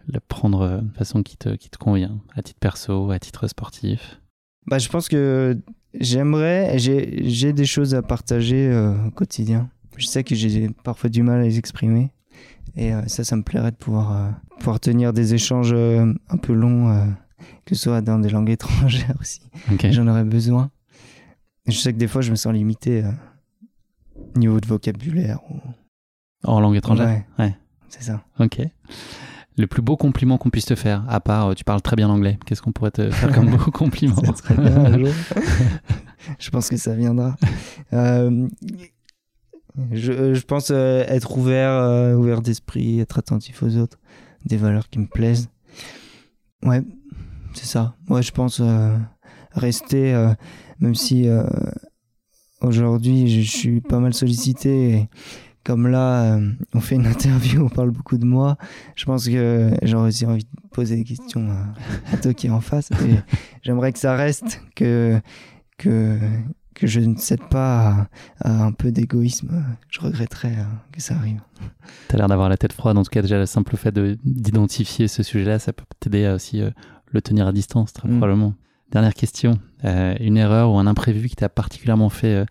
[0.09, 4.21] le prendre de façon qui te, qui te convient, à titre perso, à titre sportif.
[4.67, 5.57] bah, Je pense que
[5.95, 9.71] j'aimerais, j'ai j'ai des choses à partager au quotidien.
[9.97, 12.11] Je sais que j'ai parfois du mal à les exprimer.
[12.77, 16.37] Et euh, ça, ça me plairait de pouvoir, euh, pouvoir tenir des échanges euh, un
[16.37, 17.15] peu longs,
[17.65, 19.41] que ce soit dans des langues étrangères aussi.
[19.91, 20.71] J'en aurais besoin.
[21.67, 23.11] Je sais que des fois, je me sens limité euh,
[24.37, 25.41] niveau de vocabulaire.
[25.51, 25.61] Ou...
[26.45, 27.09] En langue étrangère?
[27.09, 27.27] Ouais.
[27.39, 27.57] Ouais.
[27.89, 28.23] C'est ça.
[28.39, 28.61] Ok.
[29.59, 32.39] Le plus beau compliment qu'on puisse te faire, à part tu parles très bien anglais,
[32.45, 34.21] qu'est-ce qu'on pourrait te faire comme beau compliment?
[34.21, 34.35] Bien
[36.39, 37.37] je pense que ça viendra.
[37.95, 38.49] Euh,
[39.93, 43.99] je, pense euh, être ouvert, euh, ouvert d'esprit, être attentif aux autres,
[44.45, 45.49] des valeurs qui me plaisent.
[46.63, 46.83] Ouais,
[47.55, 47.95] c'est ça.
[48.09, 48.97] Moi, je pense euh,
[49.53, 50.15] rester,
[50.81, 51.29] même si
[52.61, 55.09] aujourd'hui je, suis pas mal sollicité.
[55.65, 56.39] comme là,
[56.73, 58.57] on fait une interview, on parle beaucoup de moi.
[58.95, 62.51] Je pense que j'aurais aussi envie de poser des questions à, à toi qui est
[62.51, 62.91] en face.
[63.63, 65.21] J'aimerais que ça reste, que,
[65.77, 66.19] que,
[66.77, 68.07] que je ne cède pas
[68.43, 69.65] à, à un peu d'égoïsme.
[69.89, 71.41] Je regretterais euh, que ça arrive.
[72.09, 75.09] T'as l'air d'avoir la tête froide, en tout cas déjà le simple fait de- d'identifier
[75.09, 76.71] ce sujet-là, ça peut t'aider à aussi euh,
[77.11, 78.19] le tenir à distance, très Mm.
[78.19, 78.55] probablement.
[78.93, 82.45] Dernière question, Euh, une erreur ou un imprévu qui t'a particulièrement fait euh,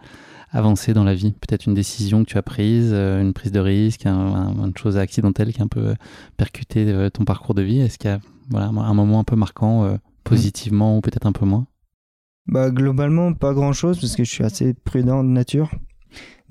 [0.52, 1.32] avancer dans la vie?
[1.34, 4.98] Peut-être une décision que tu as prise, une prise de risque, un, un- une chose
[4.98, 5.96] accidentelle qui a un peu
[6.38, 7.80] percuté ton parcours de vie?
[7.80, 11.32] Est-ce qu'il y a voilà, un moment un peu marquant, euh, positivement ou peut-être un
[11.32, 11.66] peu moins?
[12.48, 15.72] Bah, globalement, pas grand chose parce que je suis assez prudent de nature.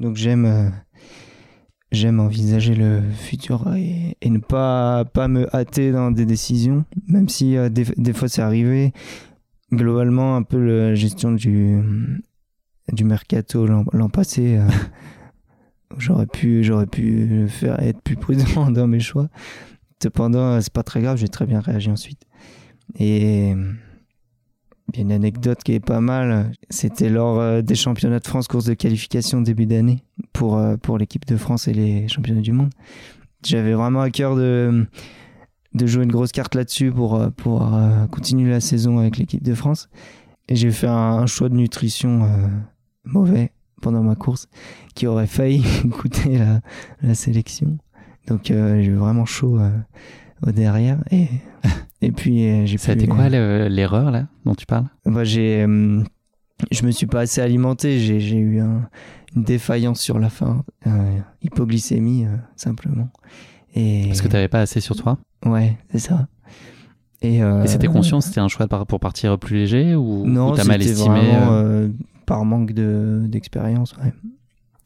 [0.00, 6.84] Donc j'aime euh, envisager le futur et, ne pas, pas me hâter dans des décisions,
[7.06, 8.92] même si euh, des, fois c'est arrivé.
[9.72, 11.80] Globalement, un peu la gestion du,
[12.92, 14.68] du mercato l'an passé, euh,
[15.98, 19.28] j'aurais pu, pu faire, être plus prudent dans mes choix.
[20.02, 22.20] Cependant, c'est pas très grave, j'ai très bien réagi ensuite.
[22.98, 23.54] Et
[24.92, 26.52] il y a une anecdote qui est pas mal.
[26.70, 30.98] C'était lors euh, des championnats de France course de qualification début d'année pour, euh, pour
[30.98, 32.70] l'équipe de France et les championnats du monde.
[33.44, 34.86] J'avais vraiment à cœur de,
[35.74, 39.54] de jouer une grosse carte là-dessus pour euh, euh, continuer la saison avec l'équipe de
[39.54, 39.88] France.
[40.48, 42.28] Et j'ai fait un, choix de nutrition
[43.04, 44.46] mauvais pendant ma course
[44.94, 45.64] qui aurait failli
[45.98, 46.38] coûter
[47.00, 47.78] la, sélection.
[48.26, 50.98] Donc j'ai eu vraiment chaud au derrière.
[51.10, 51.28] Et,
[52.02, 54.86] et puis euh, j'ai Ça a été quoi le- l'erreur là dont tu parles?
[55.06, 56.02] Bah, j'ai, euh,
[56.70, 57.98] je me suis pas assez alimenté.
[57.98, 58.88] J'ai, eu un-
[59.36, 63.08] une défaillance sur la fin, euh, hypoglycémie euh, simplement.
[63.74, 65.18] Et Parce que tu n'avais pas assez sur toi?
[65.44, 66.28] Ouais, c'est ça.
[67.22, 70.56] Et, euh, Et c'était conscient, c'était un choix pour partir plus léger ou, Non, ou
[70.56, 71.88] t'as mal estimé vraiment, euh, euh,
[72.26, 73.96] par manque de, d'expérience.
[73.96, 74.12] Ouais.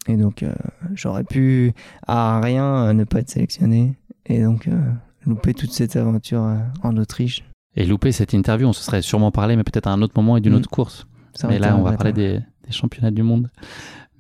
[0.06, 0.54] Et donc euh,
[0.94, 1.72] j'aurais pu
[2.06, 4.80] à rien euh, ne pas être sélectionné et donc euh,
[5.28, 7.44] louper toute cette aventure euh, en Autriche.
[7.76, 10.36] Et louper cette interview, on se serait sûrement parlé, mais peut-être à un autre moment
[10.36, 10.56] et d'une Mm.
[10.56, 11.06] autre course.
[11.34, 13.48] Ça Mais là, on va parler des, des championnats du monde.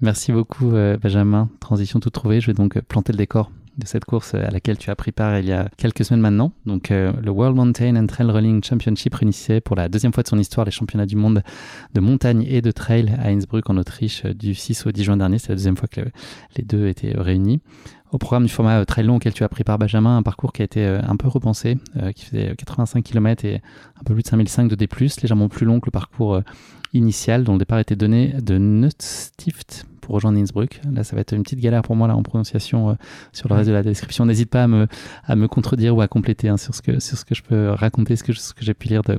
[0.00, 1.48] Merci beaucoup, euh, Benjamin.
[1.58, 2.40] Transition toute trouvée.
[2.40, 5.12] Je vais donc euh, planter le décor de cette course à laquelle tu as pris
[5.12, 6.52] part il y a quelques semaines maintenant.
[6.66, 10.28] Donc, euh, le World Mountain and Trail Running Championship réunissait pour la deuxième fois de
[10.28, 11.42] son histoire les championnats du monde
[11.94, 15.38] de montagne et de trail à Innsbruck en Autriche du 6 au 10 juin dernier.
[15.38, 16.10] C'est la deuxième fois que le-
[16.56, 17.60] les deux étaient réunis.
[18.10, 20.52] Au programme du format euh, trail long auquel tu as pris part, Benjamin, un parcours
[20.52, 23.56] qui a été euh, un peu repensé, euh, qui faisait 85 km et
[24.00, 24.88] un peu plus de 5005 de D+,
[25.22, 26.40] légèrement plus long que le parcours
[26.94, 30.80] initial dont le départ était donné de Nutstift pour rejoindre Innsbruck.
[30.90, 32.94] Là, ça va être une petite galère pour moi là en prononciation euh,
[33.34, 34.24] sur le reste de la description.
[34.24, 34.86] N'hésite pas à me,
[35.26, 37.68] à me contredire ou à compléter hein, sur, ce que, sur ce que je peux
[37.70, 39.18] raconter, ce que, je- ce que j'ai pu lire de,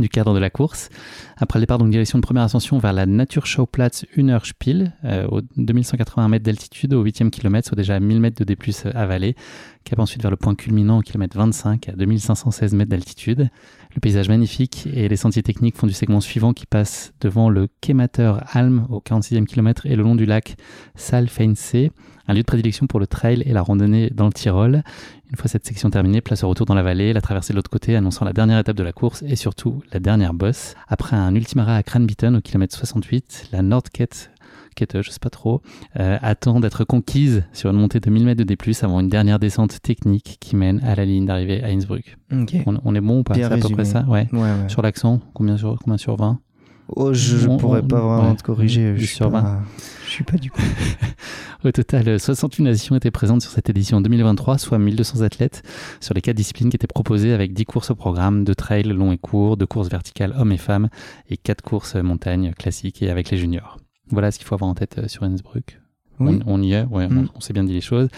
[0.00, 0.88] du cadre de la course.
[1.36, 6.28] Après le départ, donc direction de première ascension vers la Naturschauplatz Hühnerspiel, euh, au 2181
[6.28, 8.56] mètres d'altitude, au 8e kilomètre, soit déjà 1000 mètres de D+,
[8.94, 9.36] avalé.
[9.84, 13.50] Cap ensuite vers le point culminant au kilomètre 25 à 2516 mètres d'altitude.
[13.94, 17.68] Le paysage magnifique et les sentiers techniques font du segment suivant qui passe devant le
[17.80, 20.56] Kemater Alm au 46e kilomètre et le long du lac
[20.94, 21.90] Saalfeinsee,
[22.26, 24.82] un lieu de prédilection pour le trail et la randonnée dans le Tyrol.
[25.30, 27.70] Une fois cette section terminée, place au retour dans la vallée, la traversée de l'autre
[27.70, 30.74] côté annonçant la dernière étape de la course et surtout la dernière bosse.
[30.88, 34.30] Après un ultime arrêt à Cranbeaton au kilomètre 68, la Nordkette
[34.74, 35.62] Kette, je sais pas trop,
[35.98, 39.38] euh, attend d'être conquise sur une montée de 1000 mètres de D+, avant une dernière
[39.38, 42.18] descente technique qui mène à la ligne d'arrivée à Innsbruck.
[42.32, 42.56] Ok.
[42.66, 43.34] On, on est bon ou pas?
[43.34, 44.28] C'est à peu près ça Ouais.
[44.32, 44.68] Ouais, ouais.
[44.68, 46.40] Sur l'accent, combien sur, combien sur 20
[46.88, 48.36] Oh, je, On- pourrais on- pas vraiment ouais.
[48.36, 48.94] te corriger.
[48.96, 49.62] Je suis sur pas,
[50.06, 50.60] je suis pas du coup.
[51.64, 55.62] Au total, 68 nations étaient présentes sur cette édition 2023, soit 1200 athlètes
[56.00, 59.12] sur les quatre disciplines qui étaient proposées avec 10 courses au programme, de trail long
[59.12, 60.88] et court, de courses verticales hommes et femmes
[61.30, 63.78] et 4 courses montagne classiques et avec les juniors.
[64.10, 65.80] Voilà ce qu'il faut avoir en tête euh, sur Innsbruck.
[66.20, 66.38] Oui.
[66.46, 67.28] On, on y est, ouais, on- Mm.
[67.34, 68.08] on, s'est bien dit les choses.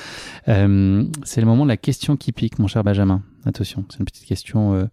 [0.48, 3.22] Euh, c'est le moment de la question qui pique, mon cher Benjamin.
[3.44, 4.86] Attention, c'est une petite question euh,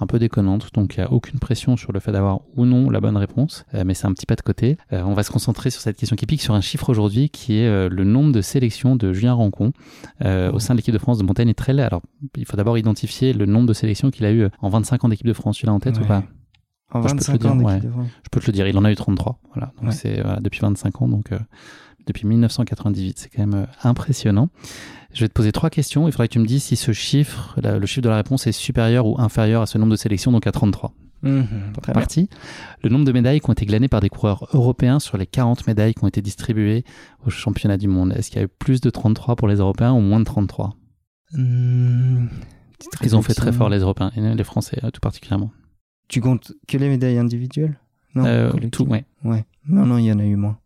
[0.00, 2.88] un peu déconnante, donc il n'y a aucune pression sur le fait d'avoir ou non
[2.90, 4.76] la bonne réponse, euh, mais c'est un petit pas de côté.
[4.92, 7.58] Euh, on va se concentrer sur cette question qui pique, sur un chiffre aujourd'hui qui
[7.58, 9.72] est euh, le nombre de sélections de Julien Rancon
[10.24, 11.80] au sein de l'équipe de France de montagne et trail.
[11.80, 12.02] Alors,
[12.36, 15.26] il faut d'abord identifier le nombre de sélections qu'il a eu en 25 ans d'équipe
[15.26, 15.56] de France.
[15.58, 16.22] Tu l'as en tête ou pas?
[16.90, 17.80] En Moi, je peux te 25 le ans dire, ouais.
[18.24, 19.40] Je peux te le dire, il en a eu 33.
[19.54, 19.92] Voilà, donc Ouais.
[19.92, 21.38] c'est voilà, depuis 25 ans, donc euh,
[22.06, 24.48] depuis 1998, c'est quand même euh, impressionnant.
[25.14, 26.06] Je vais te poser trois questions.
[26.06, 28.46] Il faudrait que tu me dises si ce chiffre, la- le chiffre de la réponse
[28.46, 30.92] est supérieur ou inférieur à ce nombre de sélections, donc à 33.
[31.22, 32.00] Mhm, très bien.
[32.00, 32.28] Parti.
[32.82, 35.66] Le nombre de médailles qui ont été glanées par des coureurs européens sur les 40
[35.66, 36.84] médailles qui ont été distribuées
[37.26, 38.12] au championnat du monde.
[38.12, 40.76] Est-ce qu'il y a eu plus de 33 pour les Européens ou moins de 33
[41.34, 42.28] Hum,
[42.78, 45.50] petite Ils ont fait très fort les Européens, et les Français euh, tout particulièrement.
[46.08, 47.78] Tu comptes que les médailles individuelles?
[48.14, 49.04] Non, Euh, tout, ouais.
[49.24, 49.44] Ouais.
[49.68, 50.58] Non, non, il y en a eu moins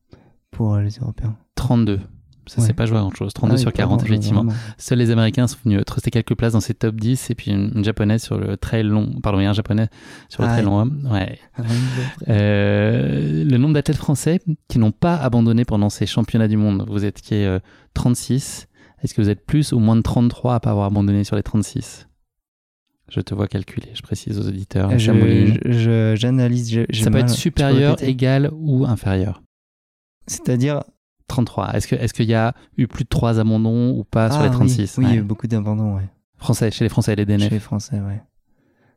[0.50, 1.36] pour les Européens.
[1.56, 2.00] 32.
[2.46, 2.66] Ça Ouais.
[2.66, 3.32] s'est pas joué à grand chose.
[3.32, 4.46] 32 Ah sur pas 40, grand-chose, effectivement.
[4.76, 7.70] Seuls les Américains sont venus truster quelques places dans ces top 10 et puis une,
[7.74, 9.20] une japonaise sur le trail long.
[9.22, 9.88] Pardon, il y a un japonais
[10.28, 10.62] sur le Ah ouais.
[10.62, 11.08] long homme.
[11.12, 11.38] Ouais.
[11.56, 11.62] Ah.
[12.28, 16.84] Euh, le nombre d'athlètes français qui n'ont pas abandonné pendant ces championnats du monde.
[16.88, 17.58] Vous étiez euh,
[17.94, 18.66] 36.
[19.02, 21.42] Est-ce que vous êtes plus ou moins de 33 à pas avoir abandonné sur les
[21.42, 22.08] 36
[23.08, 24.90] Je te vois calculer, je précise aux auditeurs.
[24.98, 26.70] Je- je- je- J'analyse.
[26.70, 29.42] j'ai Ça peut mal- être supérieur, égal ou inférieur?
[30.26, 30.82] C'est-à-dire.
[31.28, 31.74] 33.
[31.74, 34.54] Est-ce qu'il y a eu plus de 3 abandons ou pas sur Ah, les oui,
[34.56, 36.08] 36 Oui, il y a eu beaucoup d'abandons, ouais.
[36.36, 37.44] Français, chez les Français les DNF.
[37.44, 38.22] Chez les Français, ouais.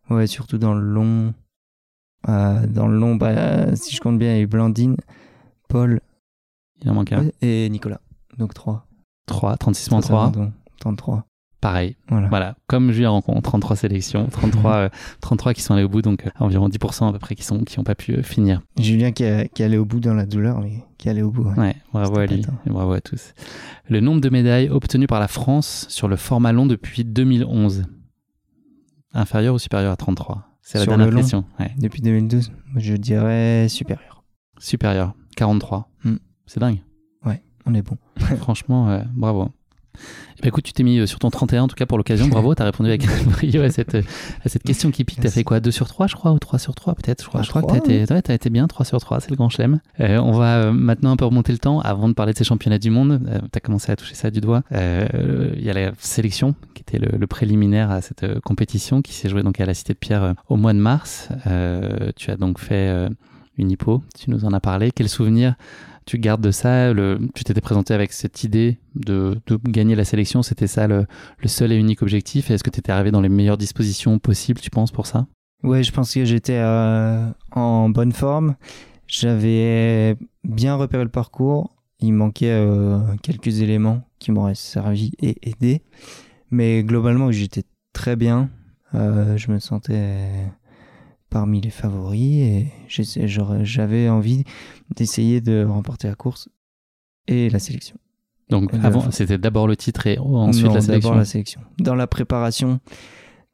[0.10, 1.34] Ouais, surtout dans le long.
[2.28, 4.98] Euh, dans le long, bah, si je compte bien, il y a eu Blandine,
[5.70, 6.00] Paul
[6.82, 7.26] Il en manque un.
[7.42, 8.02] et Nicolas.
[8.38, 8.88] Donc 3.
[9.28, 10.32] 3, 36 moins 3.
[10.80, 11.26] 33.
[11.66, 11.98] Pareil.
[12.10, 12.28] Voilà.
[12.28, 12.56] Voilà.
[12.68, 14.90] Comme Julien Rencontre, 33 sélections, 33, euh,
[15.22, 17.64] 33 qui sont allés au bout, donc euh, environ 10% à peu près qui sont
[17.64, 18.62] qui n'ont pas pu euh, finir.
[18.80, 21.44] Julien qui, a- qui allait au bout dans la douleur, mais qui allait au bout.
[21.44, 21.58] ouais.
[21.58, 23.34] Ouais, bravo à lui et bravo à tous.
[23.90, 27.86] Le nombre de médailles obtenues par la France sur le format long depuis 2011.
[29.14, 31.46] Inférieur ou supérieur à 33 C'est la dernière question.
[31.60, 31.72] Ouais.
[31.80, 34.24] Depuis 2012, je dirais supérieur.
[34.60, 35.90] Supérieur, 43.
[36.04, 36.18] Hmm.
[36.46, 36.82] C'est dingue.
[37.66, 37.98] on est bon.
[38.38, 39.50] Franchement, bravo.
[40.38, 42.28] Eh ben, écoute, tu t'es mis euh, sur ton 31 en tout cas pour l'occasion.
[42.28, 45.22] Bravo, tu as répondu avec brio à cette, à cette question qui pique.
[45.22, 45.60] Tu as fait quoi?
[45.60, 47.68] 2 sur 3, je crois, ou 3 sur 3 peut-être Je crois, je crois que
[47.68, 49.80] tu as, été, as été bien 3 sur 3, c'est le grand chelem.
[50.02, 52.44] Euh, on va euh, maintenant un peu remonter le temps avant de parler de ces
[52.44, 53.22] championnats du monde.
[53.52, 54.64] tu as commencé à toucher ça du doigt.
[54.72, 59.42] Il y a la sélection qui était le, préliminaire à cette compétition qui s'est jouée
[59.42, 61.30] donc à la Cité de Pierre au mois de mars.
[62.16, 63.10] tu as donc fait
[63.58, 64.92] une hippo, tu nous en as parlé.
[64.92, 65.56] Quel souvenir
[66.06, 66.94] tu gardes de ça
[67.34, 71.06] Tu t'étais présenté avec cette idée de, gagner la sélection, c'était ça le,
[71.46, 72.52] seul et unique objectif.
[72.52, 75.28] Est-ce que tu étais arrivé dans les meilleures dispositions possibles, tu penses, pour ça?
[75.64, 78.56] Oui, je pense que j'étais euh, en bonne forme.
[79.08, 81.76] J'avais bien repéré le parcours.
[82.00, 85.82] Il manquait euh, quelques éléments qui m'auraient servi et aidé.
[86.52, 87.64] Mais globalement, j'étais
[87.94, 88.50] très bien.
[88.94, 90.30] Euh, je me sentais
[91.30, 94.44] parmi les favoris et j'avais envie
[94.96, 96.50] d'essayer de remporter la course
[97.28, 97.98] et la sélection.
[98.50, 100.94] Donc avant, c'était d'abord le titre et ensuite la sélection.
[100.94, 101.62] D'abord la sélection.
[101.80, 102.80] Dans la préparation,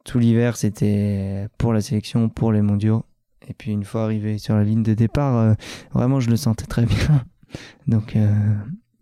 [0.04, 3.04] tout l'hiver, c'était pour la sélection, pour les mondiaux.
[3.48, 5.54] Et puis une fois arrivé sur la ligne de départ, euh,
[5.92, 7.24] vraiment, je le sentais très bien.
[7.86, 8.32] Donc euh,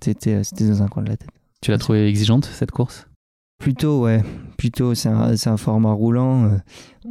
[0.01, 1.31] c'était dans un coin de la tête.
[1.61, 3.07] Tu l'as trouvé exigeante cette course?
[3.61, 4.23] Plutôt, ouais.
[4.57, 6.47] Plutôt, c'est un, format roulant.
[6.47, 6.57] Euh,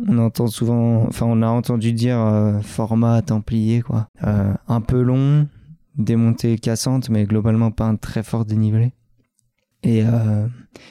[0.08, 4.08] on entend souvent, enfin, on a entendu dire euh, format templier, quoi.
[4.24, 5.48] Euh, un peu long,
[5.96, 8.94] démontée cassante, mais globalement pas très fort dénivelé.
[9.84, 10.04] Et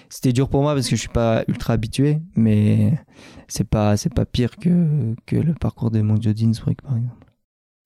[0.09, 2.99] c'était dur pour moi parce que je suis pas ultra habitué, mais
[3.47, 7.18] c'est pas, c'est pas pire que, que le parcours des mondiaux d'Innsbruck, par exemple.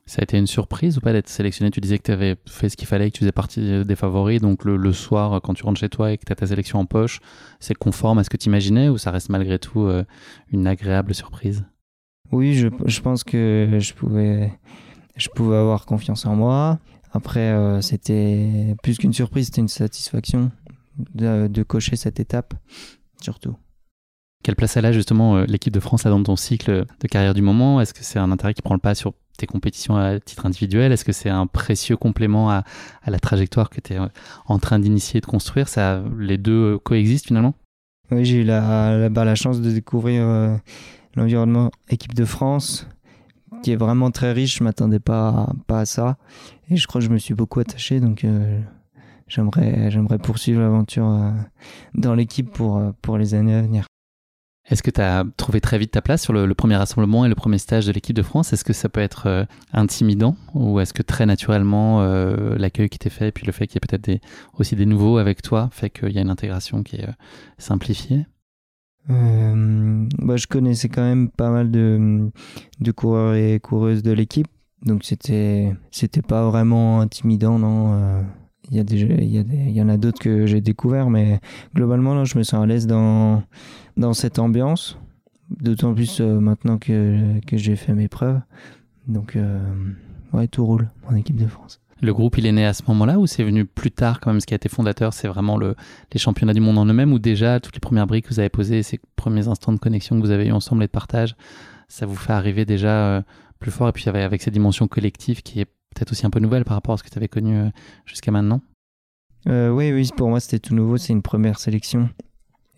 [0.04, 1.70] Ça a été une surprise ou pas d'être sélectionné?
[1.70, 4.40] Tu disais que tu avais fait ce qu'il fallait, que tu faisais partie des favoris.
[4.40, 6.86] Donc le, soir, quand tu rentres chez toi et que tu as ta sélection en
[6.86, 7.20] poche,
[7.60, 10.04] c'est conforme à ce que tu imaginais ou ça reste malgré tout euh,
[10.50, 11.64] une agréable surprise?
[12.32, 14.52] Oui, je, je, pense que je pouvais,
[15.16, 16.80] je pouvais avoir confiance en moi.
[17.12, 20.50] Après, euh, c'était plus qu'une surprise, c'était une satisfaction
[21.14, 22.54] de, de cocher cette étape,
[23.20, 23.56] surtout.
[24.42, 27.42] Quelle place elle a justement euh, l'équipe de France dans ton cycle de carrière du
[27.42, 27.80] moment?
[27.80, 30.92] Est-ce que c'est un intérêt qui prend le pas sur tes compétitions à titre individuel?
[30.92, 32.64] Est-ce que c'est un précieux complément à,
[33.06, 34.06] la trajectoire que tu es euh,
[34.46, 35.68] en train d'initier et de construire?
[35.68, 37.54] Ça, Les deux euh, coexistent finalement?
[38.10, 40.26] Oui, j'ai eu la, bah, la, chance de découvrir
[41.16, 42.86] l'environnement équipe de France
[43.62, 44.58] qui est vraiment très riche.
[44.58, 46.18] Je m'attendais pas, pas à ça.
[46.68, 48.00] Et je crois que je me suis beaucoup attaché.
[48.00, 48.26] Donc
[49.28, 51.32] j'aimerais, j'aimerais poursuivre l'aventure
[51.94, 53.86] dans l'équipe pour, pour les années à venir.
[54.68, 57.34] Est-ce que tu as trouvé très vite ta place sur le, premier rassemblement et le
[57.34, 58.52] premier stage de l'équipe de France?
[58.52, 62.98] Est-ce que ça peut être euh, intimidant ou est-ce que très naturellement euh, l'accueil qui
[62.98, 64.22] t'est fait et puis le fait qu'il y ait peut-être
[64.58, 67.12] aussi des nouveaux avec toi fait qu'il y a une intégration qui est euh,
[67.58, 68.26] simplifiée?
[69.08, 72.30] Bah, Je connaissais quand même pas mal de,
[72.78, 74.46] de coureurs et coureuses de l'équipe.
[74.82, 78.24] Donc c'était c'était pas vraiment intimidant non
[78.72, 81.10] il y, a des, il, y a il y en a d'autres que j'ai découvert,
[81.10, 81.40] mais
[81.74, 83.42] globalement, là, je me sens à l'aise dans,
[83.98, 84.98] dans cette ambiance.
[85.50, 88.40] D'autant plus euh, maintenant que, que j'ai fait mes preuves.
[89.06, 89.60] Donc, euh,
[90.32, 91.80] ouais, tout roule en équipe de France.
[92.00, 94.40] Le groupe, il est né à ce moment-là ou c'est venu plus tard quand même
[94.40, 95.76] Ce qui a été fondateur, c'est vraiment le,
[96.12, 98.48] les championnats du monde en eux-mêmes ou déjà toutes les premières briques que vous avez
[98.48, 101.36] posées, ces premiers instants de connexion que vous avez eu ensemble et de partage,
[101.88, 103.22] ça vous fait arriver déjà euh,
[103.60, 106.64] plus fort et puis avec cette dimension collective qui est peut-être aussi un peu nouvelle
[106.64, 107.70] par rapport à ce que tu avais connu euh,
[108.06, 108.60] jusqu'à maintenant?
[109.48, 112.08] Euh, Oui, oui, pour moi c'était tout nouveau, c'est une première sélection.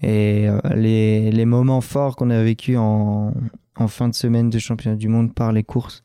[0.03, 3.33] Et euh, les, les, moments forts qu'on a vécu en,
[3.77, 6.03] en, fin de semaine de championnat du monde par les courses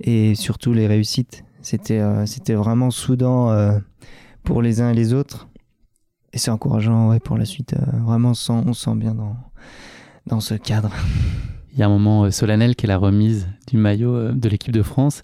[0.00, 3.54] et surtout les réussites, c'était c'était vraiment soudant
[4.42, 5.48] pour les uns et les autres.
[6.32, 7.74] Et c'est encourageant ouais, pour la suite.
[8.04, 9.36] vraiment, on sent, on sent bien dans,
[10.26, 10.90] dans ce cadre.
[11.72, 14.82] Il y a un moment solennel qui est la remise du maillot de l'équipe de
[14.82, 15.22] France.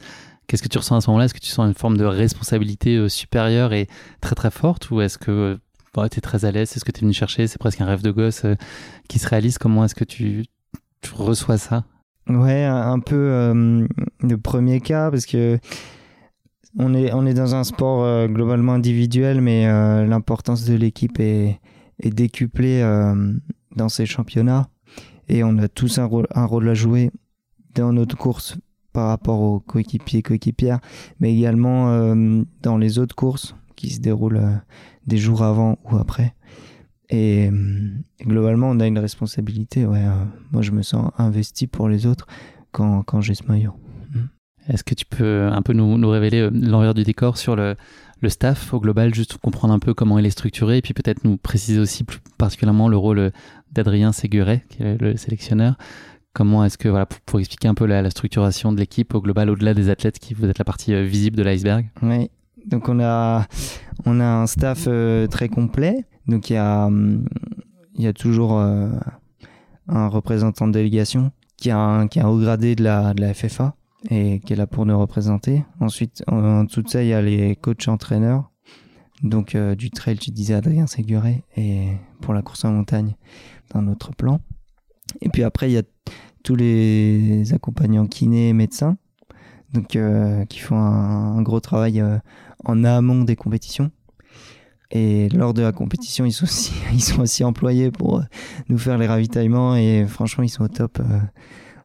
[0.49, 1.27] Qu'est-ce que tu ressens à ce moment-là?
[1.27, 3.87] Est-ce que tu sens une forme de responsabilité euh, supérieure et
[4.23, 4.91] très très forte?
[4.91, 5.59] Ou est-ce que
[5.95, 6.71] tu es très à l'aise?
[6.71, 7.47] C'est ce que tu es venu chercher?
[7.47, 8.55] C'est presque un rêve de gosse euh,
[9.09, 9.59] qui se réalise.
[9.59, 10.47] Comment est-ce que tu,
[11.13, 11.85] reçois ça?
[12.29, 13.87] Ouais, un peu euh,
[14.21, 15.59] le premier cas parce que
[16.79, 19.67] on est, on est dans un sport globalement individuel, mais
[20.07, 21.59] l'importance de l'équipe est,
[22.01, 22.83] est décuplée
[23.75, 24.69] dans ces championnats.
[25.29, 27.11] Et on a tous un rôle, un rôle à jouer
[27.75, 28.59] dans notre course
[28.93, 30.81] par rapport aux coéquipiers coéquipières,
[31.21, 34.57] mais également euh, dans les autres courses qui se déroulent euh,
[35.07, 36.35] des jours avant ou après.
[37.11, 37.89] Et, euh,
[38.23, 39.87] globalement, on a une responsabilité.
[39.87, 40.05] Ouais,
[40.53, 42.27] moi, je me sens investi pour les autres
[42.73, 43.73] quand, quand j'ai ce maillot.
[44.13, 44.19] Mm.
[44.69, 47.77] Est-ce que tu peux un peu nous, révéler l'envers du décor sur le,
[48.21, 51.25] le staff au global, juste comprendre un peu comment il est structuré, et puis peut-être
[51.25, 53.33] nous préciser aussi plus particulièrement le rôle
[53.73, 55.77] d'Adrien Séguret, qui est le sélectionneur.
[56.39, 59.75] Comment est-ce que, voilà, pour, expliquer un peu la, structuration de l'équipe au global, au-delà
[59.75, 61.91] des athlètes qui vous êtes la partie euh, visible de l'iceberg?
[62.01, 62.31] Oui,
[62.65, 63.49] Donc on a,
[64.07, 66.07] on a un staff euh, très complet.
[66.29, 66.89] Donc il y a,
[67.97, 68.89] y a toujours euh,
[69.89, 73.35] un représentant de délégation qui a un, qui un haut gradé de la, de la
[73.35, 73.75] FFA
[74.09, 75.65] et qui est là pour nous représenter.
[75.81, 78.53] Ensuite, en, dessous de ça, il y a les coachs entraîneurs.
[79.25, 81.89] Donc du trail, tu disais Adrien Séguré, et
[82.21, 83.17] pour la course en montagne,
[83.75, 84.39] d'un autre plan.
[85.21, 85.83] Et puis après, il y a
[86.43, 88.97] tous les accompagnants kinés et médecins,
[89.73, 92.19] donc euh, qui font un, gros travail euh,
[92.65, 93.91] en amont des compétitions.
[94.91, 98.23] Et lors de la compétition, ils sont aussi, ils sont aussi employés pour euh,
[98.69, 101.01] nous faire les ravitaillements et franchement, ils sont au top.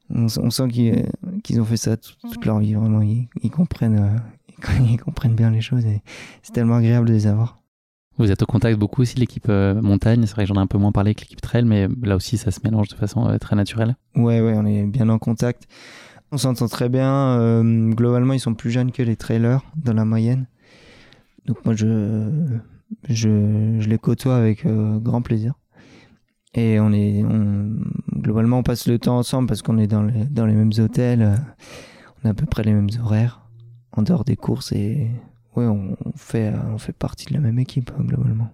[0.10, 1.06] On, sent qu'ils
[1.44, 3.02] qu'ils ont fait ça tout- toute leur vie, vraiment.
[3.02, 4.22] Ils, comprennent,
[4.80, 6.02] ils comprennent bien les choses et
[6.44, 7.63] c'est tellement agréable de les avoir.
[8.18, 10.26] Vous êtes au contact beaucoup aussi de l'équipe euh, montagne.
[10.28, 12.38] C'est vrai que j'en ai un peu moins parlé avec l'équipe trail, mais là aussi,
[12.38, 13.96] ça se mélange de façon euh, très naturelle.
[14.16, 15.68] Ouais, ouais, on est bien en contact.
[16.32, 17.12] On s'entend très bien.
[17.12, 20.48] euh, globalement, ils sont plus jeunes que les trailers dans la moyenne.
[21.46, 22.32] Donc moi, je,
[23.10, 25.54] je, je les côtoie avec grand plaisir.
[26.56, 27.24] Et on est,
[28.16, 31.36] globalement, on passe le temps ensemble parce qu'on est dans les, dans les mêmes hôtels.
[32.24, 33.42] On a à peu près les mêmes horaires
[33.92, 35.10] en dehors des courses et
[35.56, 38.50] ouais, on, on fait, euh, on fait partie de la même équipe euh, globalement.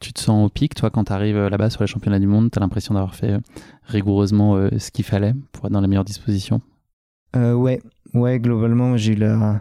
[0.00, 2.50] Tu te sens au pic, toi, quand tu arrives là-bas sur les championnats du monde,
[2.52, 3.40] tu as l'impression d'avoir fait euh,
[3.84, 6.60] rigoureusement euh, ce qu'il fallait pour être dans les meilleures dispositions?
[7.34, 7.82] Euh, ouais,
[8.14, 9.60] ouais, globalement, j'ai eu la,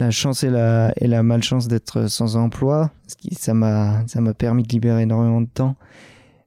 [0.00, 2.90] la chance et la, et la malchance d'être sans emploi.
[3.06, 4.02] Ce qui, ça m'a,
[4.36, 5.76] permis de libérer énormément de temps.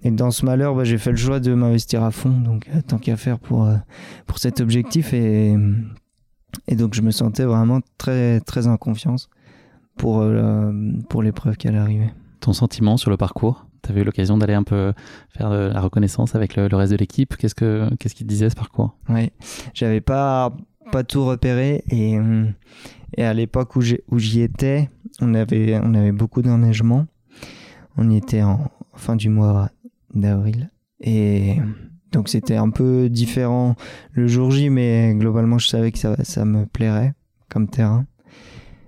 [0.02, 2.82] Et dans ce malheur, bah, j'ai fait le choix de m'investir à fond, donc euh,
[2.86, 3.78] tant qu'à faire pour, euh,
[4.28, 5.14] pour cet objectif.
[5.14, 5.56] Et,
[6.68, 9.30] et donc, je me sentais vraiment très, très en confiance
[9.98, 10.72] pour, euh,
[11.10, 12.10] pour l'épreuve qui allait arriver.
[12.40, 13.66] Ton sentiment sur le parcours?
[13.84, 14.94] Tu avais eu l'occasion d'aller un peu
[15.30, 17.36] faire de la reconnaissance avec le, le reste de l'équipe?
[17.36, 18.98] Qu'est-ce, que, qu'est-ce qu'il disait ce parcours?
[19.10, 19.32] Ouais,
[19.74, 20.56] j'avais pas
[20.92, 22.18] pas tout repéré et
[23.16, 24.90] et à l'époque où j'y étais,
[25.22, 27.08] on avait on avait beaucoup d'enneigement.
[27.98, 29.70] On y était en fin du mois
[30.14, 30.70] d'avril
[31.00, 31.58] et
[32.12, 33.76] donc c'était un peu différent
[34.12, 37.14] le jour J, mais globalement je savais que ça ça me plairait
[37.50, 38.06] comme terrain.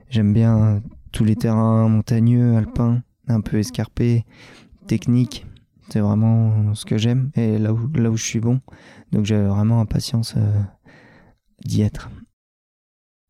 [0.10, 0.82] J'aime bien
[1.16, 4.26] tous les terrains montagneux, alpins, un peu escarpés,
[4.86, 5.45] techniques.
[5.89, 8.59] C'est vraiment ce que j'aime et là où là je suis bon.
[9.13, 10.61] Donc j'avais vraiment impatience euh,
[11.63, 12.09] d'y être.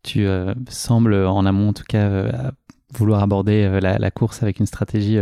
[0.02, 2.52] Tu euh, sembles, en amont en tout cas, euh,
[2.92, 5.20] vouloir aborder la, course avec une stratégie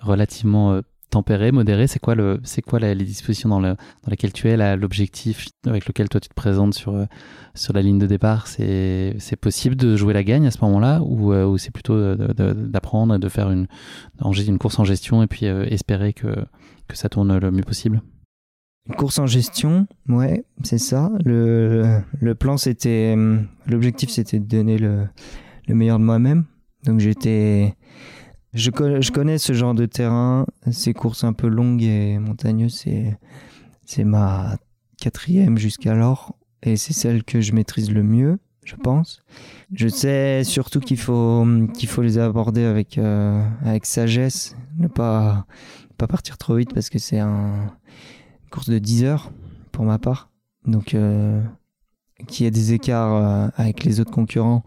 [0.00, 0.80] relativement
[1.10, 1.86] tempérée, modérée.
[1.86, 5.46] C'est quoi, le, c'est quoi la- les dispositions dans, le, dans lesquelles tu es, l'objectif
[5.66, 7.04] avec lequel toi tu te présentes sur, euh,
[7.54, 8.46] sur la ligne de départ?
[8.46, 12.14] C'est, c'est possible de jouer la gagne à ce moment-là ou, euh, ou c'est plutôt
[12.16, 13.66] d'apprendre et de faire une,
[14.24, 16.34] une course en gestion et puis euh, espérer que,
[16.88, 18.02] que ça tourne le mieux possible?
[18.88, 21.10] Une course en gestion, ouais, c'est ça.
[21.24, 23.14] Le, le plan, c'était.
[23.14, 25.08] hum, L'objectif, c'était de donner le,
[25.66, 26.44] le meilleur de moi-même.
[26.84, 27.74] Donc j'étais.
[28.56, 32.84] Je, connais- ce genre de terrain, ces courses un peu longues et montagneuses,
[33.84, 34.56] c'est, ma
[34.98, 39.22] quatrième jusqu'alors, et c'est celle que je maîtrise le mieux, je pense.
[39.74, 41.44] Je sais surtout qu'il faut,
[41.98, 43.46] les aborder avec, euh,
[43.82, 45.46] sagesse, ne pas,
[45.98, 47.54] partir trop vite parce que c'est un,
[48.42, 49.32] une course de 10 heures
[49.70, 50.30] pour ma part.
[50.66, 51.42] Donc, euh,
[52.26, 54.64] qu'il y ait des écarts euh, avec les autres concurrents,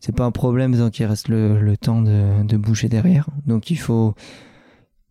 [0.00, 3.28] c'est pas un problème tant qu'il reste le, temps de, de boucher derrière.
[3.46, 4.14] Donc, il faut,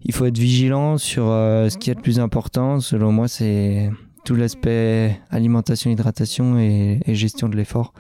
[0.02, 2.80] il faut être vigilant sur euh, ce qui est le plus important.
[2.80, 3.90] Selon moi, c'est
[4.24, 7.94] tout l'aspect alimentation, hydratation et, gestion de l'effort.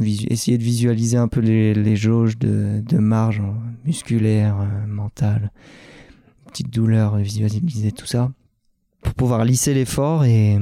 [0.00, 3.42] Essayer de visualiser un peu les, les jauges de, de marge
[3.84, 5.50] musculaire, euh, mentale,
[6.46, 8.30] petite douleur, visualiser tout ça
[9.02, 10.58] pour pouvoir lisser l'effort et,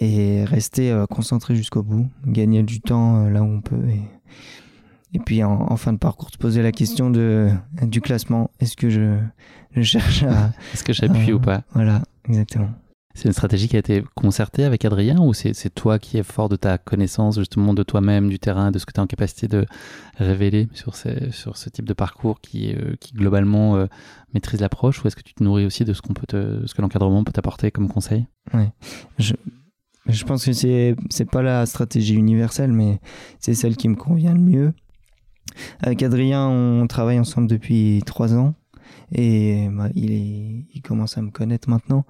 [0.00, 3.82] rester euh, concentré jusqu'au bout, gagner du temps euh, là où on peut.
[5.14, 7.50] Et puis en, en fin de parcours, se poser la question de,
[7.82, 8.50] du classement.
[8.60, 9.18] Est-ce que je,
[9.72, 10.52] je cherche à...
[10.74, 12.70] Est-ce que j'appuie Euh, ou pas Voilà, exactement.
[13.14, 16.48] C'est une stratégie qui a été concertée avec Adrien ou c'est toi qui es fort
[16.48, 19.48] de ta connaissance justement de toi-même, du terrain, de ce que tu es en capacité
[19.48, 19.66] de
[20.18, 23.86] révéler sur, ces- sur ce type de parcours qui, euh, qui globalement euh,
[24.34, 25.02] maîtrise l'approche?
[25.02, 27.24] Ou est-ce que tu te nourris aussi de ce, qu'on peut te- ce que l'encadrement
[27.24, 28.26] peut t'apporter comme conseil?
[29.18, 29.34] Je,
[30.08, 33.00] je pense que c'est c'est pas la stratégie universelle, mais
[33.38, 34.72] c'est celle qui me convient le mieux.
[35.80, 38.54] Avec Adrien, on travaille ensemble depuis trois ans
[39.12, 42.04] et bah, il, commence à me connaître maintenant.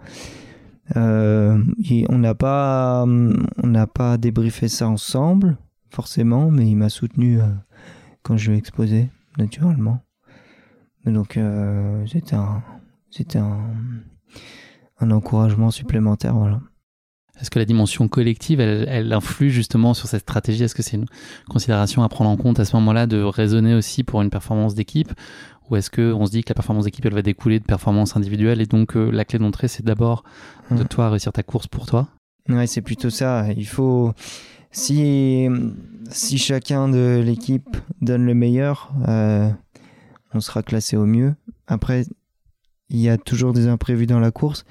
[0.97, 1.63] Euh,
[2.09, 5.59] on n'a pas, on n'a pas débriefé ça ensemble,
[5.91, 7.47] forcément, mais il m'a soutenu euh,
[8.23, 10.01] quand je lui ai exposé, naturellement.
[11.05, 12.63] Donc euh, c'était un,
[13.11, 13.71] c'était un,
[15.01, 16.61] un encouragement supplémentaire, voilà.
[17.41, 20.65] Est-ce que la dimension collective, elle, influe justement sur cette stratégie?
[20.65, 21.07] Est-ce que c'est une
[21.49, 25.13] considération à prendre en compte à ce moment-là de raisonner aussi pour une performance d'équipe?
[25.71, 28.61] Ou est-ce qu'on se dit que la performance d'équipe, elle va découler de performance individuelle
[28.61, 30.25] et donc euh, la clé d'entrée, c'est d'abord
[30.71, 30.89] de mmh.
[30.89, 32.09] toi réussir ta course pour toi?
[32.49, 33.47] Ouais, c'est plutôt ça.
[33.57, 34.13] Il faut.
[34.71, 35.49] Si,
[36.11, 39.51] si chacun de l'équipe donne le meilleur, euh,
[40.35, 41.35] on sera classé au mieux.
[41.67, 42.05] Après,
[42.91, 44.65] il y a toujours des imprévus dans la course.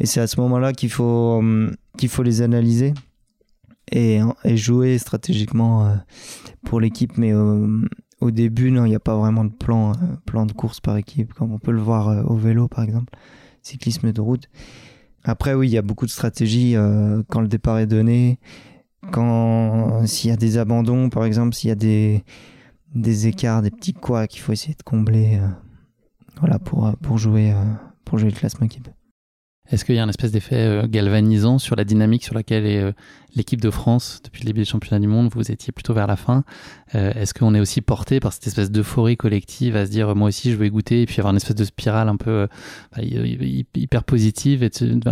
[0.00, 2.94] Et c'est à ce moment-là qu'il faut, hum, qu'il faut les analyser
[3.92, 5.94] et, jouer stratégiquement euh,
[6.64, 7.18] pour l'équipe.
[7.18, 10.80] Mais au début, non, il n'y a pas vraiment de plan, euh, plan de course
[10.80, 13.12] par équipe, comme on peut le voir euh, au vélo, par exemple,
[13.62, 14.48] cyclisme de route.
[15.24, 16.76] Après, oui, il y a beaucoup de stratégies
[17.28, 18.40] quand le départ est donné,
[19.10, 22.24] quand s'il y a des abandons, par exemple, s'il y a des,
[22.94, 25.38] des écarts, des petits quoi qu'il faut essayer de combler
[26.38, 27.52] voilà, pour, pour, jouer,
[28.06, 28.88] pour jouer le classement équipe.
[29.70, 32.82] Est-ce qu'il y a un espèce d'effet euh, galvanisant sur la dynamique sur laquelle est
[32.82, 32.92] euh,
[33.36, 35.30] l'équipe de France depuis le début des championnats du monde?
[35.32, 36.42] Vous étiez plutôt vers la fin.
[36.96, 40.28] Euh, est-ce qu'on est aussi porté par cette espèce d'euphorie collective à se dire moi
[40.28, 42.48] aussi je veux goûter et puis avoir une espèce de spirale un peu
[42.96, 44.70] bah, hyper positive et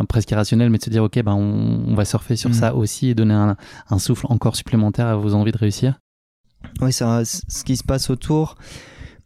[0.09, 2.55] presque irrationnelle, mais de se dire ok ben on, va surfer sur mmh.
[2.55, 3.57] ça aussi et donner un,
[3.91, 5.99] un, souffle encore supplémentaire à vos envies de réussir?
[6.81, 8.57] Oui, ça, ce qui se passe autour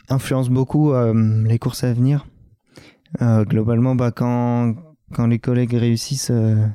[0.09, 2.27] influence beaucoup les courses à venir.
[3.21, 4.75] globalement, bah, quand
[5.13, 6.67] quand les collègues réussissent, euh,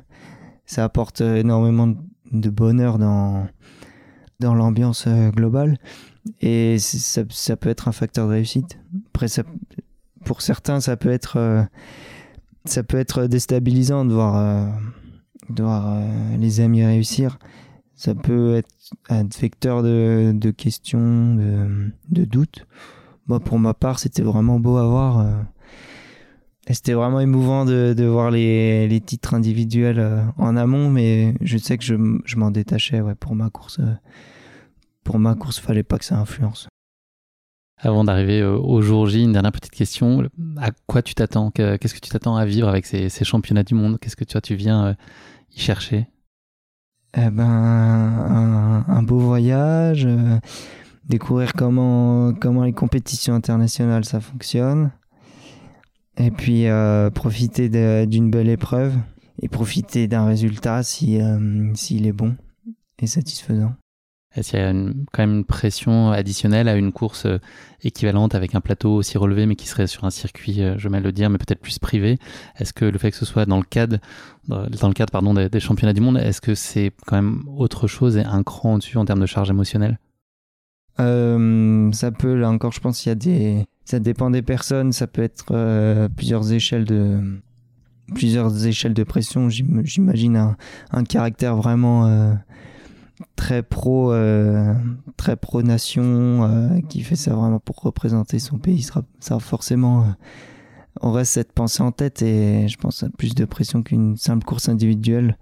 [0.65, 1.93] ça apporte énormément
[2.31, 3.47] de bonheur dans,
[4.39, 5.77] dans l'ambiance euh, globale.
[6.41, 8.77] Et ça, peut être un facteur de réussite.
[9.13, 9.27] Après,
[10.25, 11.63] pour certains, ça peut être, euh,
[12.65, 14.69] ça peut être déstabilisant de voir,
[15.49, 16.01] de voir
[16.37, 17.39] les amis réussir.
[17.95, 18.69] Ça peut être
[19.09, 22.67] un vecteur de, de questions, de, de doutes.
[23.27, 25.25] Moi, pour ma part, c'était vraiment beau à voir
[26.73, 31.57] c'était vraiment émouvant de, de voir les, les, titres individuels euh, en amont, mais je
[31.57, 31.95] sais que je,
[32.25, 33.79] je m'en détachais ouais, pour ma course.
[33.79, 33.93] Euh,
[35.05, 36.67] pour ma course, fallait pas que ça influence.
[37.79, 40.27] Avant d'arriver au jour J, une dernière petite question.
[40.57, 43.75] À quoi tu t'attends Qu'est-ce que tu t'attends à vivre avec ces, ces championnats du
[43.75, 43.97] monde?
[44.01, 44.93] Qu'est-ce que tu, tu viens euh,
[45.55, 46.07] y chercher?
[47.15, 50.07] Eh ben, un, un, beau voyage,
[51.05, 54.91] découvrir comment, comment les compétitions internationales ça fonctionne,
[56.17, 57.69] et puis euh, profiter
[58.07, 58.95] d'une belle épreuve
[59.41, 62.35] et profiter d'un résultat si euh, s'il est bon
[62.99, 63.73] et satisfaisant.
[64.35, 67.39] Est-ce qu'il y a quand même une pression additionnelle à une course euh,
[67.83, 71.11] équivalente avec un plateau aussi relevé mais qui serait sur un circuit, je vais le
[71.11, 72.17] dire, mais peut-être plus privé?
[72.57, 73.97] Est-ce que le fait que ce soit dans le cadre,
[74.47, 78.17] dans le cadre pardon, des, championnats du monde, est-ce que c'est quand même autre chose
[78.17, 79.99] et un cran au-dessus en termes de charge émotionnelle?
[80.97, 85.07] Ça peut, là encore, je pense qu'il y a des, ça dépend des personnes, ça
[85.07, 87.39] peut être euh, plusieurs échelles de
[88.13, 89.49] plusieurs échelles de pression.
[89.49, 90.57] J'imagine un,
[90.91, 92.33] un, caractère vraiment euh,
[93.37, 94.73] très pro, euh,
[95.15, 98.81] très pro nation, qui fait ça vraiment pour représenter son pays.
[98.81, 100.05] Ça, ça forcément,
[100.99, 104.43] on reste cette pensée en tête et je pense à plus de pression qu'une simple
[104.43, 105.37] course individuelle.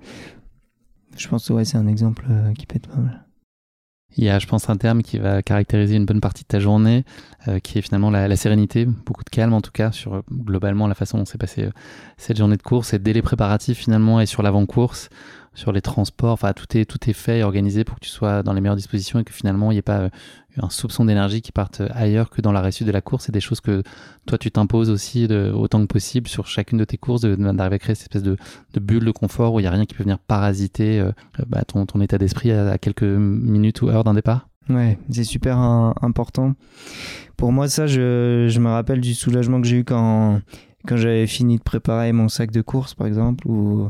[1.18, 3.25] Je pense que ouais, c'est un exemple qui être pas mal.
[4.18, 6.60] Il y a, je pense, un terme qui va caractériser une bonne partie de ta
[6.60, 7.04] journée,
[7.48, 10.88] euh, qui est finalement la, sérénité, beaucoup de calme en tout cas, sur euh, globalement
[10.88, 11.72] la façon dont s'est passée euh,
[12.18, 15.10] cette journée de course et dès les préparatifs finalement et sur l'avant-course,
[15.56, 18.44] sur les transports, enfin tout est, tout est fait et organisé pour que tu sois
[18.44, 20.10] dans les meilleures dispositions et que finalement il n'y ait pas
[20.62, 23.26] un soupçon d'énergie qui parte ailleurs que dans la réussite de la course.
[23.26, 23.84] C'est des choses que
[24.26, 27.96] toi tu t'imposes aussi autant que possible sur chacune de tes courses, d'arriver à créer
[27.96, 28.38] cette espèce de,
[28.80, 31.12] bulle de confort où il n'y a rien qui peut venir parasiter euh,
[31.48, 34.48] bah, ton, état d'esprit à, quelques minutes ou heures d'un départ.
[34.70, 36.56] Ouais, c'est super important.
[37.38, 40.42] Pour moi, ça, je, je me rappelle du soulagement que j'ai eu quand,
[40.88, 43.90] quand j'avais fini de préparer mon sac de course, par exemple, ou,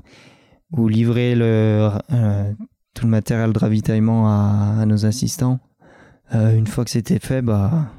[0.72, 2.53] ou livrer le, euh,
[2.93, 5.59] tout le matériel de ravitaillement à, à nos assistants
[6.34, 7.91] euh, une fois que c'était fait, bah,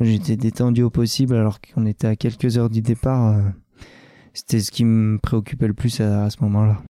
[0.00, 3.32] j'étais détendu au possible alors qu'on était à quelques heures du départ.
[3.32, 3.42] Euh,
[4.32, 6.82] c'était ce qui me préoccupait le plus à, ce moment-là.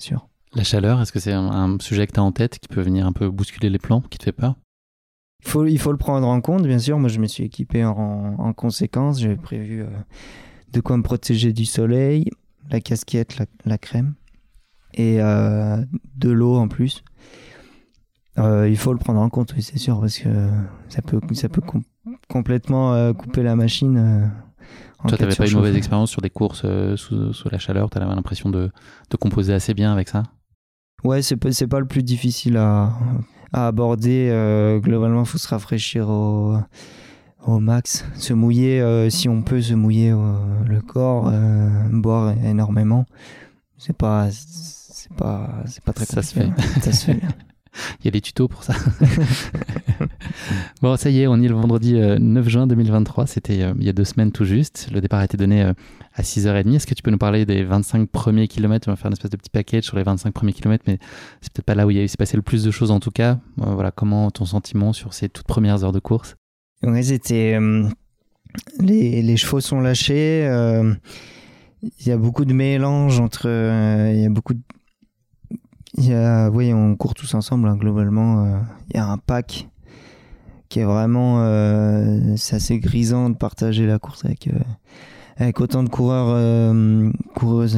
[0.00, 0.28] Sûr.
[0.54, 3.06] La chaleur, est-ce que c'est un, sujet que tu as en tête qui peut venir
[3.06, 4.56] un peu bousculer les plans, qui te fait peur?
[5.44, 6.98] Il faut, il faut le prendre en compte, bien sûr.
[6.98, 9.20] Moi, je me suis équipé en, en conséquence.
[9.20, 9.84] J'avais prévu
[10.72, 12.30] de quoi me protéger du soleil,
[12.70, 14.14] la casquette, la, la crème
[14.94, 17.02] et de l'eau en plus.
[18.38, 20.28] Euh, il faut le prendre en compte, oui, c'est sûr, parce que
[20.88, 21.62] ça peut, ça peut
[22.28, 23.96] complètement euh, couper la machine.
[23.98, 26.64] Euh, Toi, tu n'avais pas une mauvaise expérience sur des courses
[26.96, 27.90] sous, sous, la chaleur?
[27.90, 28.70] Tu avais l'impression de,
[29.10, 30.22] de, composer assez bien avec ça?
[31.04, 32.92] Ouais, c'est pas, pas le plus difficile à,
[33.52, 34.28] à aborder.
[34.82, 36.56] globalement, il faut se rafraîchir au,
[37.46, 38.06] au max.
[38.14, 41.32] Se mouiller, si on peut, se mouiller le corps,
[41.90, 43.06] boire énormément.
[43.76, 44.28] C'est pas
[45.02, 46.62] c'est pas, c'est pas très Ça se compliqué.
[46.82, 47.20] Ça se fait.
[48.00, 48.74] Il y a des tutos pour ça.
[50.82, 53.28] bon, ça y est, on y est le vendredi euh, 9 juin 2023.
[53.28, 54.88] C'était euh, il y a deux semaines tout juste.
[54.92, 55.72] Le départ a été donné euh,
[56.14, 56.74] à 6h30.
[56.74, 58.88] Est-ce que tu peux nous parler des 25 premiers kilomètres?
[58.88, 60.98] On va faire une espèce de petit package sur les 25 premiers kilomètres, mais
[61.40, 63.38] c'est peut-être pas là où il s'est passé le plus de choses en tout cas.
[63.60, 66.34] Euh, voilà, comment ton sentiment sur ces toutes premières heures de course?
[66.82, 67.56] Ouais, c'était.
[67.60, 67.88] euh,
[68.80, 70.44] les, les chevaux sont lâchés.
[70.48, 70.92] euh,
[71.82, 73.42] Il y a beaucoup de mélange entre.
[73.46, 74.60] euh, Il y a beaucoup de.
[75.94, 78.44] Il y a, oui, on court tous ensemble, hein, globalement.
[78.44, 78.58] euh,
[78.90, 79.68] Il y a un pack
[80.68, 81.38] qui est vraiment.
[81.40, 84.58] euh, c'est assez grisant de partager la course avec, euh,
[85.36, 86.74] avec autant de coureurs,
[87.34, 87.76] coureuses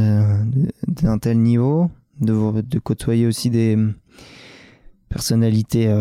[0.87, 1.91] d'un tel niveau.
[2.21, 3.77] De, côtoyer aussi des
[5.09, 5.93] personnalités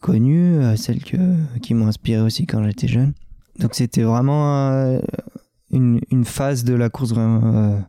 [0.00, 3.14] connues, celles qui m'ont inspiré aussi quand j'étais jeune.
[3.60, 4.98] Donc c'était vraiment
[5.70, 7.80] une, une phase de la course vraiment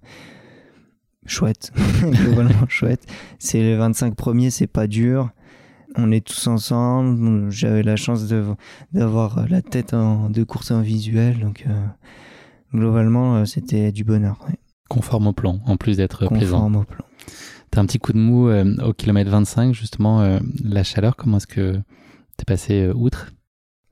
[1.26, 1.71] chouette,
[2.01, 3.05] globalement chouette.
[3.39, 5.30] C'est les 25 premiers, c'est pas dur.
[5.97, 7.49] On est tous ensemble.
[7.51, 8.26] J'avais la chance
[8.91, 11.86] d'avoir la tête en, de course en visuel, donc euh,
[12.73, 14.38] globalement euh, c'était du bonheur.
[14.47, 14.55] ouais.
[14.89, 16.57] Conforme au plan, en plus d'être plaisant.
[16.57, 17.05] Conforme au plan.
[17.71, 21.38] T'as un petit coup de mou euh, au kilomètre 25, justement, euh, la chaleur, comment
[21.38, 21.80] est-ce que
[22.38, 23.32] t'es passé outre?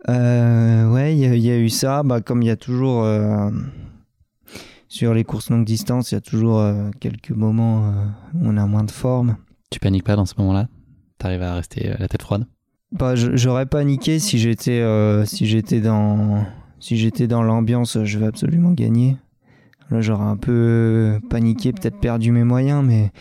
[0.08, 2.04] Ouais, il y, a- il y a eu ça.
[2.04, 3.04] Bah, comme il y a toujours
[4.94, 8.58] sur les courses longue distance, il y a toujours euh, quelques moments euh, où on
[8.58, 9.38] a moins de forme.
[9.72, 10.68] Tu paniques pas dans ce moment-là?
[11.18, 12.46] T'arrives à rester euh, la tête froide?
[12.92, 16.46] Bah, j'aurais paniqué si j'étais euh, si j'étais dans
[16.80, 17.98] si j'étais dans l'ambiance.
[18.04, 19.18] Je vais absolument gagner.
[19.90, 23.12] Là, j'aurais un peu paniqué, peut-être perdu mes moyens, mais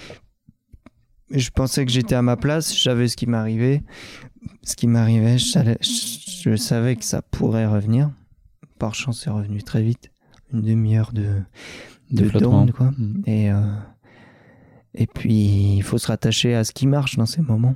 [1.31, 2.77] je pensais que j'étais à ma place.
[2.77, 3.83] Je savais ce qui m'arrivait,
[4.63, 5.39] ce qui m'arrivait.
[5.39, 8.11] Je, savais- je- je savais que ça pourrait revenir.
[8.79, 10.11] Par chance, c'est revenu très vite.
[10.53, 11.41] Une demi-heure de
[12.11, 12.91] de, de down, quoi.
[12.99, 13.23] Mm.
[13.27, 13.61] Et, euh,
[14.95, 17.75] et puis, il faut se rattacher à ce qui marche dans ces moments.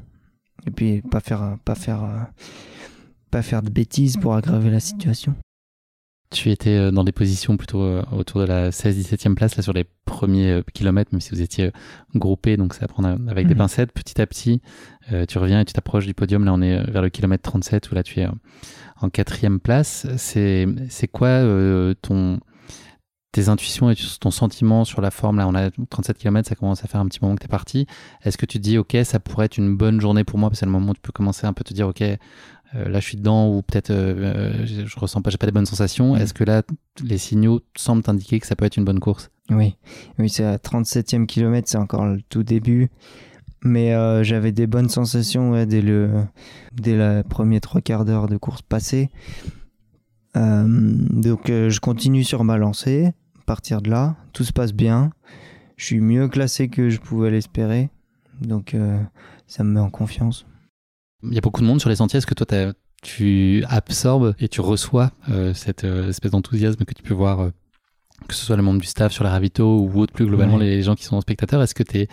[0.67, 2.29] Et puis, pas faire, pas faire,
[3.31, 5.35] pas faire de bêtises pour aggraver la situation.
[6.31, 9.73] Tu étais euh, dans des positions plutôt euh, autour de la 16-17e place, là, sur
[9.73, 11.71] les premiers kilomètres, même si vous étiez
[12.17, 13.59] groupés, donc c'est à prendre avec des Mhm.
[13.59, 13.93] pincettes.
[13.93, 14.61] Petit à petit,
[15.13, 16.45] euh, tu reviens et tu t'approches du podium.
[16.45, 18.27] Là, on est vers le kilomètre 37, où là, tu es
[19.01, 20.07] en quatrième place.
[20.17, 22.41] C'est c'est quoi euh, ton
[23.37, 26.83] tes intuitions et ton sentiment sur la forme Là, on a 37 km, ça commence
[26.85, 27.87] à faire un petit moment que tu es parti.
[28.25, 30.49] Est-ce que tu te dis, OK, ça pourrait être une bonne journée pour moi?
[30.49, 32.89] Parce que c'est le moment où tu peux commencer un peu te dire, OK, euh,
[32.89, 35.53] là je suis dedans ou peut-être euh, euh, je, je ressens pas, j'ai pas des
[35.53, 36.15] bonnes sensations.
[36.15, 36.19] Mm.
[36.19, 36.63] Est-ce que là
[37.03, 39.31] les signaux semblent t'indiquer que ça peut être une bonne course?
[39.51, 39.77] Oui,
[40.19, 42.91] oui c'est à 37e kilomètre, c'est encore le tout début.
[43.63, 46.11] Mais euh, j'avais des bonnes sensations ouais, dès le
[46.73, 49.11] dès la première trois quarts d'heure de course passée.
[50.37, 53.13] Euh, donc euh, je continue sur ma lancée.
[53.47, 55.11] Partir de là, tout se passe bien.
[55.77, 57.91] Je suis mieux classé que je pouvais l'espérer.
[58.41, 59.01] Donc euh,
[59.47, 60.47] ça me met en confiance.
[61.23, 62.19] Il y a beaucoup de monde sur les sentiers.
[62.19, 62.47] Est-ce que toi
[63.03, 67.51] tu absorbes et tu reçois euh, cette euh, espèce d'enthousiasme que tu peux voir,
[68.27, 70.65] que ce soit le monde du staff sur les ravitaux ou autre, plus globalement Ouais.
[70.65, 71.63] les gens qui sont spectateurs?
[71.63, 72.09] Est-ce que tu es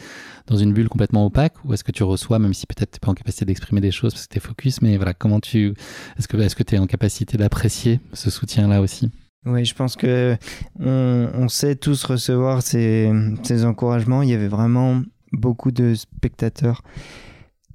[0.48, 3.10] dans une bulle complètement opaque ou est-ce que tu reçois, même si peut-être tu pas
[3.10, 5.74] en capacité d'exprimer des choses parce que tu es focus, mais voilà, comment tu.
[6.20, 9.10] Est-ce que est-ce que tu es en capacité d'apprécier ce soutien-là aussi?
[9.46, 10.38] Oui, je pense que
[10.80, 13.12] on, on sait tous recevoir ces,
[13.44, 14.22] ces encouragements.
[14.22, 16.82] Il y avait vraiment beaucoup de spectateurs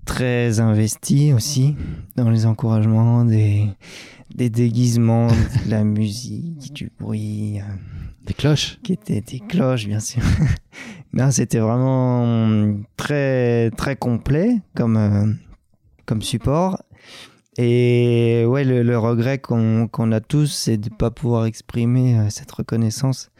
[0.08, 1.76] très investis aussi
[2.16, 3.66] dans les encouragements, des,
[4.34, 7.62] des déguisements, de la musique, du bruit, euh,
[8.26, 10.22] Des cloches qui étaient des cloches, bien sûr.
[11.14, 15.32] Non, c'était vraiment très très complet comme euh,
[16.04, 16.82] comme support.
[17.60, 22.30] Et ouais, le, le regret qu'on a tous, c'est de ne pas pouvoir exprimer euh,
[22.30, 23.30] cette reconnaissance.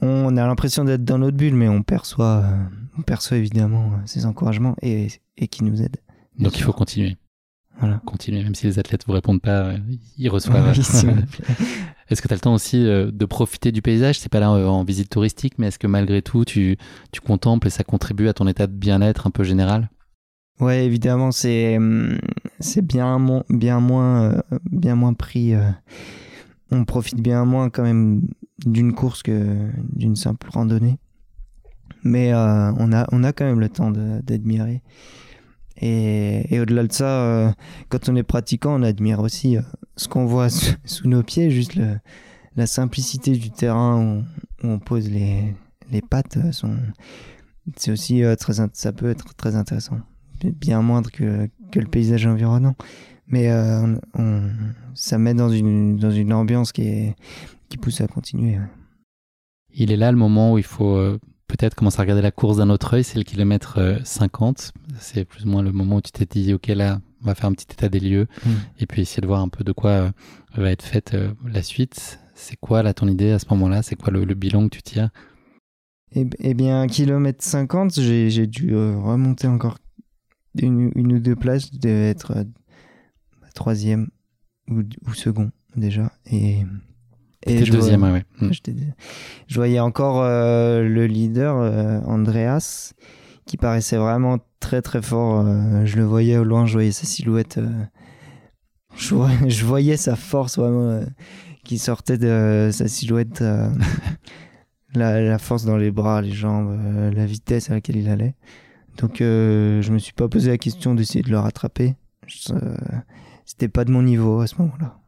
[0.00, 2.64] On a l'impression d'être dans notre bulle, mais on perçoit, euh,
[2.98, 5.98] on perçoit évidemment euh, ces encouragements et, et qui nous aident.
[6.38, 7.18] Donc il faut continuer.
[7.78, 8.00] Voilà.
[8.06, 9.74] Continuer, même si les athlètes vous répondent pas,
[10.16, 10.72] ils reçoivent.
[12.08, 14.18] Est-ce que tu as le temps aussi de profiter du paysage?
[14.18, 16.76] C'est pas là en visite touristique, mais est-ce que malgré tout, tu,
[17.10, 19.88] tu contemples et ça contribue à ton état de bien-être un peu général?
[20.60, 22.18] Ouais, évidemment, c'est hum,
[22.62, 23.18] c'est bien
[23.50, 24.40] bien moins euh,
[24.70, 25.54] bien moins pris.
[25.54, 25.70] euh,
[26.70, 28.22] on profite bien moins quand même
[28.64, 30.98] d'une course que d'une simple randonnée.
[32.04, 34.82] Mais euh, on a on a quand même le temps d'admirer.
[35.84, 37.54] Et, au-delà de ça,
[37.88, 39.56] quand on est pratiquant, on admire aussi
[39.96, 40.48] ce qu'on voit
[40.84, 41.78] sous, nos pieds, juste
[42.54, 45.54] la simplicité du terrain où, où on pose les,
[45.90, 46.38] les pattes.
[46.52, 46.76] sont-
[47.76, 49.98] C'est aussi très, ça peut être très intéressant
[50.50, 52.74] bien moindre que, que le paysage environnant.
[53.26, 54.50] Mais euh, on, on-
[54.94, 57.16] ça met dans une, dans une ambiance qui, est,
[57.68, 58.58] qui pousse à continuer.
[58.58, 58.66] ouais.
[59.74, 62.58] Il est là le moment où il faut euh, peut-être commencer à regarder la course
[62.58, 64.72] d'un autre œil, c'est le kilomètre 50.
[64.98, 67.46] C'est plus ou moins le moment où tu t'es dit, OK, là, on va faire
[67.46, 68.50] un petit état des lieux mm.
[68.80, 70.12] et puis essayer de voir un peu de quoi
[70.54, 71.16] va être faite
[71.46, 72.20] la suite.
[72.34, 73.82] C'est quoi, là, ton idée à ce moment-là?
[73.82, 75.08] C'est quoi le, bilan que tu tires?
[76.14, 79.78] Eh, eh, bien, kilomètre 50, j'ai dû remonter encore
[80.60, 82.44] une, ou deux places, je devais être
[83.54, 84.08] troisième
[84.68, 84.82] ou,
[85.14, 86.12] second déjà.
[86.26, 86.64] Et,
[87.46, 88.50] et je deuxième, voyais, ouais.
[89.48, 92.92] Je, voyais encore euh, le leader, euh, Andreas,
[93.46, 95.44] qui paraissait vraiment très très fort.
[95.46, 97.58] Euh, je le voyais au loin, je voyais sa silhouette.
[98.96, 99.14] Je,
[99.48, 101.00] je, voyais sa force vraiment
[101.64, 103.42] qui sortait de sa silhouette.
[104.94, 106.78] la, la, force dans les bras, les jambes,
[107.14, 108.34] la vitesse à laquelle il allait.
[108.98, 111.96] Donc je me suis pas posé la question d'essayer de le rattraper.
[113.44, 114.98] C'était pas de mon niveau à ce moment-là.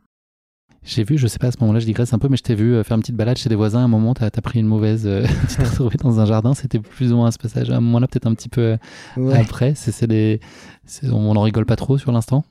[0.85, 2.55] J'ai vu, je sais pas à ce moment-là, je digresse un peu, mais je t'ai
[2.55, 3.81] vu euh, faire une petite balade chez des voisins.
[3.81, 5.07] À un moment, t'as as pris une mauvaise.
[5.07, 6.53] Euh, tu t'es retrouvé dans un jardin.
[6.53, 7.71] C'était plus ou moins ce passage.
[7.71, 8.77] À un moment-là, peut-être un petit peu
[9.17, 9.73] euh, après.
[9.75, 10.41] C'est des.
[11.05, 12.45] On en rigole pas trop sur l'instant.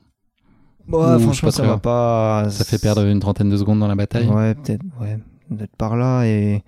[0.88, 2.46] Ouais, franchement, ça va pas.
[2.50, 4.26] Ça fait perdre une trentaine de secondes dans la bataille.
[4.26, 4.82] Ouais, peut-être.
[5.00, 5.20] Ouais,
[5.50, 6.64] d'être par là et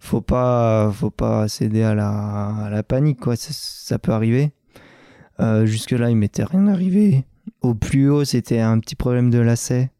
[0.00, 3.36] faut pas, faut pas céder à la, à la panique quoi.
[3.36, 4.52] Ça, ça peut arriver.
[5.64, 7.24] jusque là, il m'était rien arrivé.
[7.62, 9.90] Au plus haut, c'était un petit problème de lacet.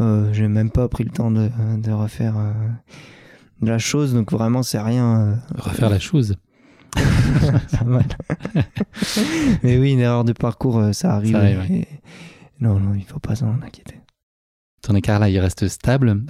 [0.00, 2.52] Euh, j'ai même pas pris le temps de, de refaire euh,
[3.62, 5.20] la chose, donc vraiment c'est rien.
[5.20, 6.36] Euh, refaire la chose.
[9.62, 11.36] Mais oui, une erreur de parcours, ça arrive.
[12.60, 14.00] Non, non, il faut pas s'en inquiéter.
[14.86, 16.22] Ton écart là, il reste stable.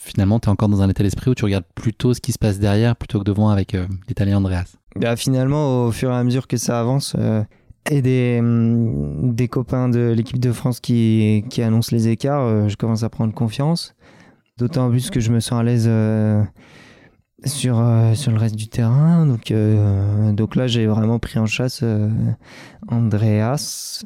[0.00, 2.38] finalement, tu es encore dans un état d'esprit où tu regardes plutôt ce qui se
[2.38, 3.76] passe derrière plutôt que devant avec
[4.06, 4.76] l'italien Andreas.
[4.94, 7.16] Bah, finalement, au fur et à mesure que ça avance,
[7.90, 12.68] et des, hum, des copains de l'équipe de France qui, qui annoncent les écarts, euh,
[12.68, 13.94] je commence à prendre confiance.
[14.58, 16.42] D'autant plus que je me sens à l'aise euh,
[17.44, 19.24] sur, euh, sur le reste du terrain.
[19.24, 19.52] Donc,
[20.34, 21.84] donc là, j'ai vraiment pris en chasse
[22.88, 24.04] Andreas.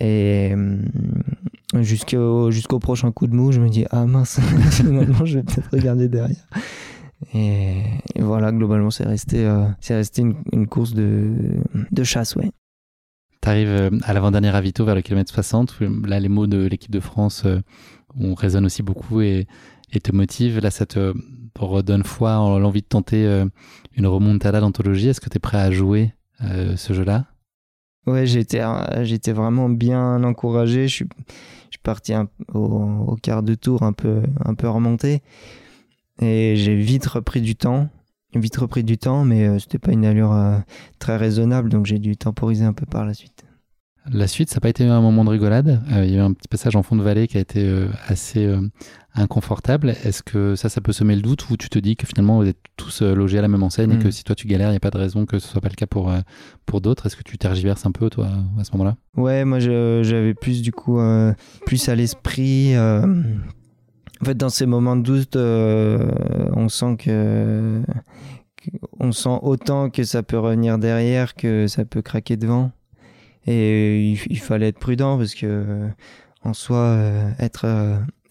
[0.00, 0.86] Et hum,
[1.80, 5.70] jusqu'au jusqu'au prochain coup de mou, je me dis Ah mince, finalement, je vais peut-être
[5.72, 6.46] regarder derrière.
[7.34, 7.82] Et,
[8.18, 9.48] voilà, globalement, c'est resté,
[9.80, 11.32] c'est resté une, course de,
[11.92, 12.50] de chasse, ouais.
[13.42, 15.80] Tu arrives euh, à l'avant-dernier ravito vers le kilomètre 60.
[16.06, 17.60] Là, les mots de l'équipe de France euh,
[18.16, 19.48] on résonne aussi beaucoup et,
[19.92, 20.60] et, te motivent.
[20.60, 21.12] Là, ça te
[21.58, 23.44] redonne foi en l'envie de tenter euh,
[23.96, 25.08] une remontada d'anthologie.
[25.08, 26.14] Est-ce que tu es prêt à jouer
[26.76, 27.26] ce jeu-là?
[28.06, 28.62] Ouais, j'étais,
[29.02, 30.88] j'étais vraiment bien encouragé.
[30.88, 31.08] Je suis,
[31.82, 32.12] parti
[32.52, 35.22] au, au, quart de tour un peu, un peu remonté.
[36.20, 37.88] Et j'ai vite repris du temps
[38.40, 40.58] vite repris du temps, mais euh, c'était pas une allure euh,
[40.98, 43.44] très raisonnable, donc j'ai dû temporiser un peu par la suite.
[44.10, 45.80] La suite, ça n'a pas été un moment de rigolade.
[45.92, 47.72] Euh, il y a eu un petit passage en fond de vallée qui a été
[48.06, 48.52] assez
[49.14, 49.90] inconfortable.
[50.04, 52.48] Est-ce que ça, ça peut semer le doute ou tu te dis que finalement vous
[52.48, 54.12] êtes tous logés à la même enseigne et que hmm.
[54.12, 55.74] si toi tu galères, il n'y a pas de raison que ce soit pas le
[55.74, 56.12] cas pour,
[56.66, 57.06] pour d'autres?
[57.06, 58.28] Est-ce que tu tergiverses un peu toi
[58.58, 58.96] à ce moment-là?
[59.16, 60.98] Ouais, moi j'avais plus du coup
[61.64, 62.74] plus à l'esprit
[64.22, 66.08] en fait, dans ces moments de doute, euh,
[66.52, 67.82] on sent que,
[69.00, 72.70] on sent autant que ça peut revenir derrière que ça peut craquer devant.
[73.46, 75.88] Et il, fallait être prudent parce que
[76.44, 77.66] en soi, euh, être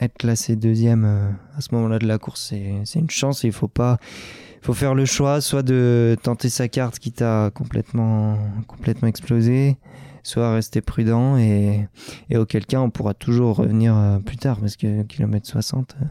[0.01, 2.53] être classé deuxième euh, à ce moment-là de la course,
[2.84, 3.43] c'est une chance.
[3.43, 3.99] il faut pas,
[4.62, 8.38] faut faire le choix, soit de tenter sa carte qui t'a complètement
[8.68, 9.78] complètement explosé,
[10.24, 11.88] soit rester prudent et,
[12.30, 16.05] et auquel cas on pourra toujours revenir euh, plus tard parce que kilomètre 60, euh,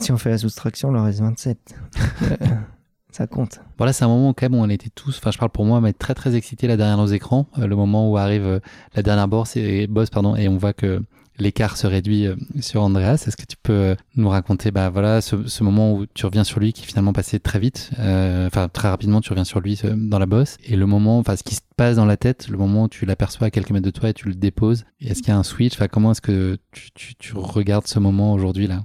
[0.00, 1.74] si on fait la soustraction, il en reste 27.
[3.14, 3.60] Ça compte.
[3.78, 5.80] Voilà, c'est un moment où quand même on était tous, enfin je parle pour moi,
[5.80, 8.60] mais très très excités là derrière nos écrans, euh, le moment où arrive
[8.94, 11.02] la dernière bosse et, boss pardon, et on voit que
[11.38, 13.24] l'écart se réduit euh, sur Andreas.
[13.26, 16.60] Est-ce que tu peux euh, nous raconter bah, voilà, ce, moment où tu reviens sur
[16.60, 20.18] lui qui finalement passait très vite, euh, enfin très rapidement tu reviens sur lui dans
[20.18, 22.84] la bosse, et le moment, enfin ce qui se passe dans la tête, le moment
[22.84, 25.32] où tu l'aperçois à quelques mètres de toi et tu le déposes, est-ce qu'il y
[25.32, 25.74] a un switch?
[25.74, 26.58] Enfin, Comment est-ce que
[27.18, 28.84] tu, regardes ce moment aujourd'hui là?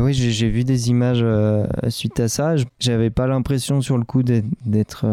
[0.00, 1.24] Oui, j'ai vu des images
[1.88, 2.54] suite à ça.
[2.78, 5.06] J'avais pas l'impression sur le coup d'être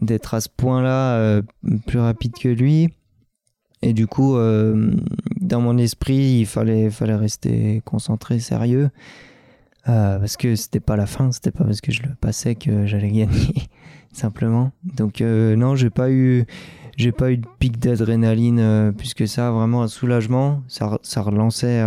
[0.00, 1.42] d'être à ce point-là
[1.86, 2.90] plus rapide que lui.
[3.84, 4.92] Et du coup, euh,
[5.42, 8.88] dans mon esprit, il fallait, fallait rester concentré, sérieux.
[9.90, 12.86] Euh, parce que c'était pas la fin, c'était pas parce que je le passais que
[12.86, 13.52] j'allais gagner,
[14.14, 14.72] simplement.
[14.84, 16.46] Donc euh, non, j'ai pas eu,
[16.96, 20.62] j'ai pas eu de pic d'adrénaline puisque ça, vraiment un soulagement.
[20.66, 21.84] Ça, ça relançait,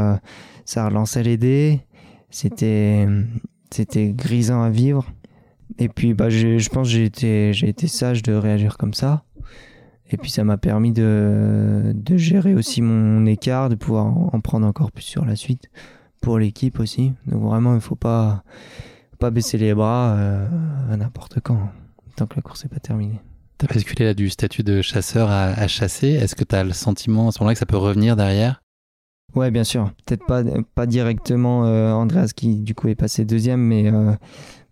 [0.67, 1.81] ça relançait les dés.
[2.29, 3.07] C'était,
[3.71, 5.05] c'était grisant à vivre.
[5.79, 9.23] Et puis bah, je pense que j'ai été, j'ai été sage de réagir comme ça.
[10.09, 14.65] Et puis ça m'a permis de, de, gérer aussi mon écart, de pouvoir en prendre
[14.65, 15.69] encore plus sur la suite
[16.21, 17.13] pour l'équipe aussi.
[17.25, 18.43] Donc vraiment, il faut pas
[19.19, 20.15] pas baisser les bras
[20.91, 21.71] à n'importe quand,
[22.15, 23.19] tant que la course n'est pas terminée.
[23.57, 26.09] Tu as basculé là du statut de chasseur à, chasser?
[26.09, 28.61] Est-ce que tu as le sentiment à ce moment-là que ça peut revenir derrière?
[29.35, 29.91] Ouais, bien sûr.
[30.05, 30.43] Peut-être pas,
[30.75, 31.61] pas directement
[31.95, 33.91] Andreas qui du coup est passé deuxième, mais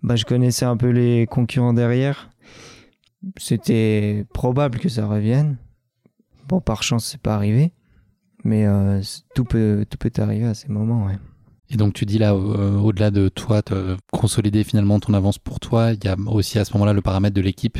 [0.02, 2.30] bah, je connaissais un peu les concurrents derrière.
[3.38, 5.58] C'était probable que ça revienne.
[6.48, 7.72] Bon, par chance, c'est pas arrivé.
[8.44, 9.02] Mais euh,
[9.34, 11.18] tout, peut, tout peut arriver à ces moments, ouais.
[11.72, 15.60] Et donc tu dis là, euh, au-delà de toi, de consolider finalement ton avance pour
[15.60, 17.80] toi, il y a aussi à ce moment-là le paramètre de l'équipe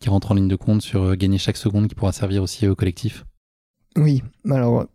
[0.00, 2.66] qui rentre en ligne de compte sur euh, gagner chaque seconde qui pourra servir aussi
[2.66, 3.26] au collectif?
[3.94, 4.86] Oui, alors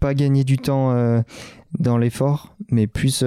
[0.00, 1.22] pas gagner du temps
[1.78, 3.24] dans l'effort, mais plus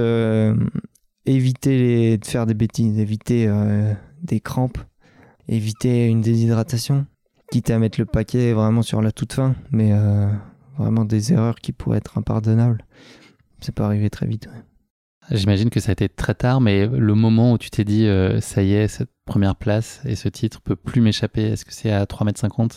[1.26, 3.52] éviter les, de faire des bêtises, éviter
[4.24, 4.80] des crampes,
[5.48, 7.06] éviter une déshydratation,
[7.52, 9.92] quitte à mettre le paquet vraiment sur la toute fin, mais
[10.78, 12.86] vraiment des erreurs qui pourraient être impardonnables.
[13.62, 14.48] Ça peut arriver très vite.
[15.32, 18.42] J'imagine que ça a été très tard, mais le moment où tu t'es dit euh,
[18.42, 21.92] ça y est, cette première place et ce titre peut plus m'échapper, est-ce que c'est
[21.92, 22.70] à 3,50 m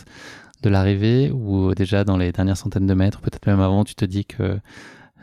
[0.63, 4.05] de l'arrivée ou déjà dans les dernières centaines de mètres, peut-être même avant, tu te
[4.05, 4.59] dis que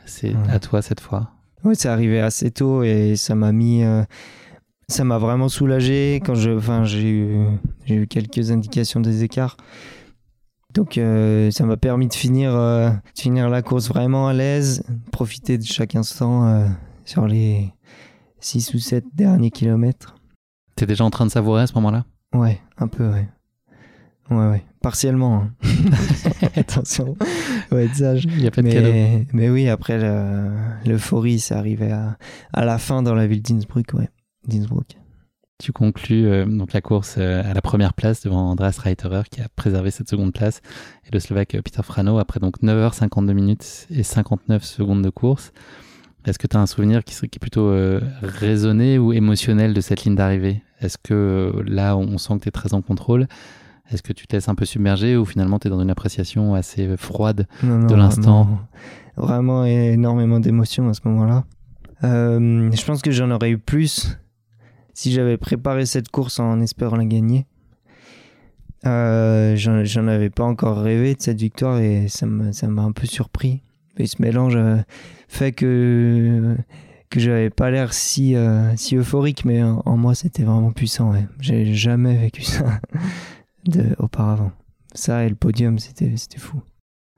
[0.05, 1.31] c'est à toi cette fois?
[1.65, 3.83] Oui, c'est arrivé assez tôt et ça m'a mis.
[3.83, 4.03] Euh,
[4.89, 7.47] ça m'a vraiment soulagé quand je, enfin, j'ai eu,
[7.87, 9.57] j'ai eu quelques indications des écarts.
[10.75, 15.59] Donc euh, ça m'a permis de finir, euh, finir la course vraiment à l'aise, profiter
[15.59, 16.67] de chaque instant euh,
[17.05, 17.73] sur les
[18.41, 20.17] 6 ou 7 derniers kilomètres.
[20.77, 22.05] T'es déjà en train de savourer à ce moment-là?
[22.35, 23.29] Ouais, un peu, ouais.
[24.31, 24.65] Ouais, ouais.
[24.81, 25.43] Partiellement.
[25.43, 25.53] Hein.
[26.57, 27.17] Attention,
[27.73, 28.25] ouais, sage.
[28.25, 29.99] Il y a pas de mais, Mais oui, après
[30.87, 32.17] l'euphorie, c'est arrivé à,
[32.53, 34.09] à, la fin dans la ville d'Innsbruck, ouais.
[34.47, 34.97] d'Innsbruck.
[35.61, 39.43] Tu conclus euh, donc la course euh, à la première place devant Andreas Reiterer qui
[39.43, 40.63] a préservé cette seconde place
[41.07, 45.53] et le Slovaque euh, Peter Frano après donc 9h52 minutes et 59 secondes de course.
[46.25, 47.75] Est-ce que tu as un souvenir qui, serait, qui est plutôt
[48.23, 50.63] raisonné ou émotionnel de cette ligne d'arrivée?
[50.81, 53.27] Est-ce que là on sent que tu es très en contrôle?
[53.91, 56.55] Est-ce que tu te laisses un peu submerger ou finalement tu es dans une appréciation
[56.55, 58.61] assez froide de l'instant
[59.17, 61.45] Vraiment énormément d'émotions à ce moment-là.
[62.03, 64.17] je pense que j'en aurais eu plus
[64.95, 67.47] si j'avais préparé cette course en espérant la gagner.
[68.87, 73.63] Euh, j'en avais pas encore rêvé de cette victoire et ça m'a un peu surpris.
[73.99, 74.77] Et ce mélange euh,
[75.29, 76.57] fait que
[77.11, 81.13] que j'avais pas l'air si euh, si euphorique, mais en, moi c'était vraiment puissant.
[81.13, 81.27] Ouais.
[81.41, 82.81] J'ai jamais vécu ça
[83.67, 84.53] de, auparavant.
[84.95, 86.63] Ça et le podium, c'était fou.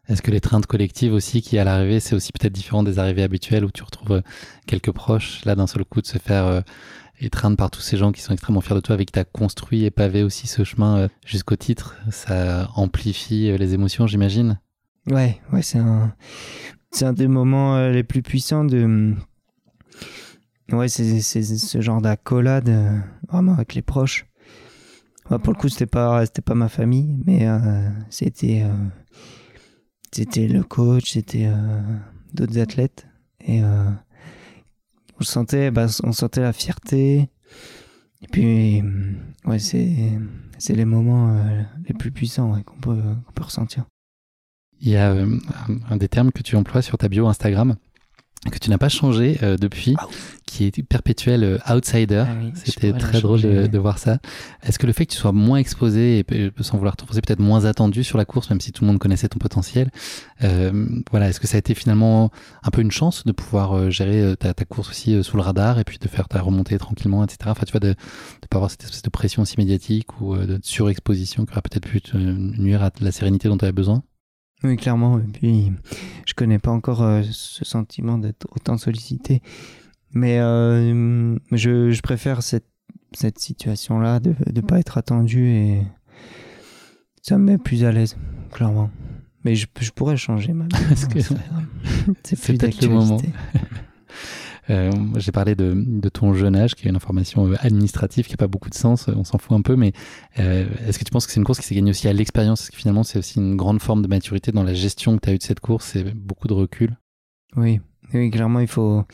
[0.08, 2.98] Est-ce que les trains de collectives aussi qui à l'arrivée, c'est aussi peut-être différent des
[2.98, 4.22] arrivées habituelles où tu retrouves
[4.66, 6.64] quelques proches là d'un seul coup de se faire
[7.24, 9.24] étreinte par tous ces gens qui sont extrêmement fiers de toi, avec qui tu as
[9.24, 14.58] construit et pavé aussi ce chemin euh, jusqu'au titre, ça amplifie euh, les émotions, j'imagine?
[15.06, 16.14] Ouais, ouais, c'est un,
[17.00, 19.14] un des moments euh, les plus puissants de.
[20.70, 22.72] Ouais, c'est, ce genre d'accolade,
[23.28, 24.26] vraiment avec les proches.
[25.38, 27.46] Pour le coup, c'était pas, c'était pas ma famille, mais
[28.10, 28.64] c'était,
[30.12, 31.50] c'était le coach, c'était
[32.34, 33.06] d'autres athlètes.
[33.40, 37.30] Et on sentait, bah, on sentait la fierté.
[38.22, 38.82] Et puis,
[39.46, 40.12] ouais, c'est,
[40.62, 43.02] c'est les moments euh, les plus puissants qu'on peut,
[43.34, 43.84] peut ressentir.
[44.80, 45.38] Il y a euh,
[45.90, 47.76] un, des termes que tu emploies sur ta bio Instagram
[48.50, 50.06] que tu n'as pas changé euh, depuis, ah
[50.52, 52.24] qui est perpétuel euh, outsider.
[52.26, 54.18] Ah C'était très drôle de, voir ça.
[54.62, 57.64] Est-ce que le fait que tu sois moins exposé et sans vouloir t'enfoncer peut-être moins
[57.64, 59.90] attendu sur la course, même si tout le monde connaissait ton potentiel,
[60.44, 62.30] euh, voilà, est-ce que ça a été finalement
[62.62, 65.98] un peu une chance de pouvoir gérer ta, course aussi sous le radar et puis
[65.98, 67.38] de faire ta remontée tranquillement, etc.
[67.46, 67.94] Enfin, tu vois, de ne
[68.48, 72.00] pas avoir cette espèce de pression aussi médiatique ou de surexposition qui aurait peut-être pu
[72.00, 74.02] te nuire à la sérénité dont tu avais besoin?
[74.64, 75.18] Oui, clairement.
[75.18, 75.72] Et puis,
[76.24, 79.42] je connais pas encore euh, ce sentiment d'être autant sollicité.
[80.12, 82.66] Mais euh, je, je, préfère cette,
[83.12, 85.82] cette situation-là, de ne pas être attendu et
[87.22, 88.16] ça me met plus à l'aise,
[88.50, 88.90] clairement.
[89.44, 90.66] Mais je, je pourrais changer ma.
[92.24, 93.20] C'est peut-être le moment.
[94.70, 98.32] Euh, j'ai parlé de, de, ton jeune âge, qui est une information euh, administrative qui
[98.32, 99.92] n'a pas beaucoup de sens, on s'en fout un peu, mais
[100.38, 102.62] euh, est-ce que tu penses que c'est une course qui s'est gagnée aussi à l'expérience?
[102.62, 105.30] Est-ce que finalement c'est aussi une grande forme de maturité dans la gestion que tu
[105.30, 106.96] as eue de cette course et beaucoup de recul?
[107.56, 107.80] Oui,
[108.14, 109.04] oui, clairement, il faut.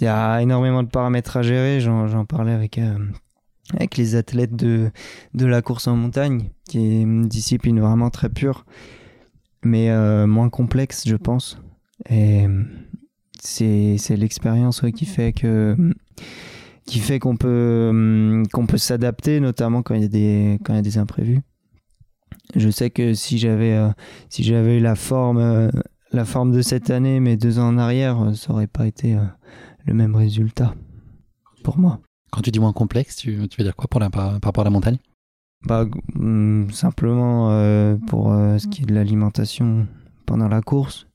[0.00, 1.80] Il y a énormément de paramètres à gérer.
[1.80, 2.80] J'en parlais avec,
[3.74, 4.90] avec les athlètes de,
[5.34, 8.64] de la course en montagne, qui est une discipline vraiment très pure,
[9.62, 9.94] mais
[10.26, 11.60] moins complexe, je pense.
[12.08, 12.46] Et
[13.42, 15.76] c'est l'expérience qui fait que
[16.86, 20.76] qui fait qu'on peut qu'on peut s'adapter notamment quand il y a des quand il
[20.76, 21.40] y a des imprévus
[22.56, 23.90] je sais que si j'avais euh,
[24.28, 25.70] si j'avais eu la forme euh,
[26.12, 29.24] la forme de cette année mais deux ans en arrière ça aurait pas été euh,
[29.86, 30.74] le même résultat
[31.62, 32.00] pour moi.
[32.30, 34.98] Quand tu dis moins complexe, tu, veux dire quoi pour par, rapport à la montagne?
[35.66, 39.86] Bah, mm, Simplement euh, pour euh, ce qui est de l'alimentation
[40.26, 41.06] pendant la course,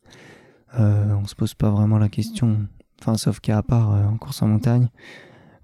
[0.79, 2.67] euh, on se pose pas vraiment la question,
[2.99, 4.89] enfin sauf qu'à part en course en montagne,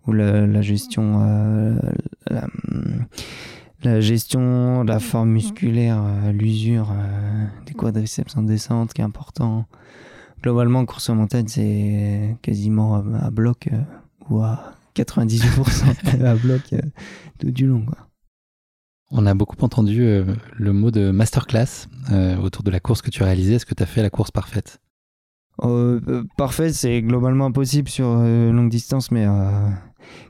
[0.08, 1.20] où la, gestion,
[2.28, 2.48] la,
[3.84, 6.88] la, gestion de la forme musculaire, l'usure
[7.68, 9.68] des quadriceps en descente qui est important.
[10.42, 13.70] Globalement, course en montagne, c'est quasiment à, bloc
[14.30, 16.62] ou à 98% à bloc
[17.40, 17.86] tout du long.
[17.86, 17.98] Quoi.
[19.12, 20.24] On a beaucoup entendu euh,
[20.54, 23.56] le mot de masterclass euh, autour de la course que tu as réalisée.
[23.56, 24.80] Est-ce que tu as fait la course parfaite?
[25.64, 29.28] Euh, Parfaite, c'est globalement impossible sur longue distance, mais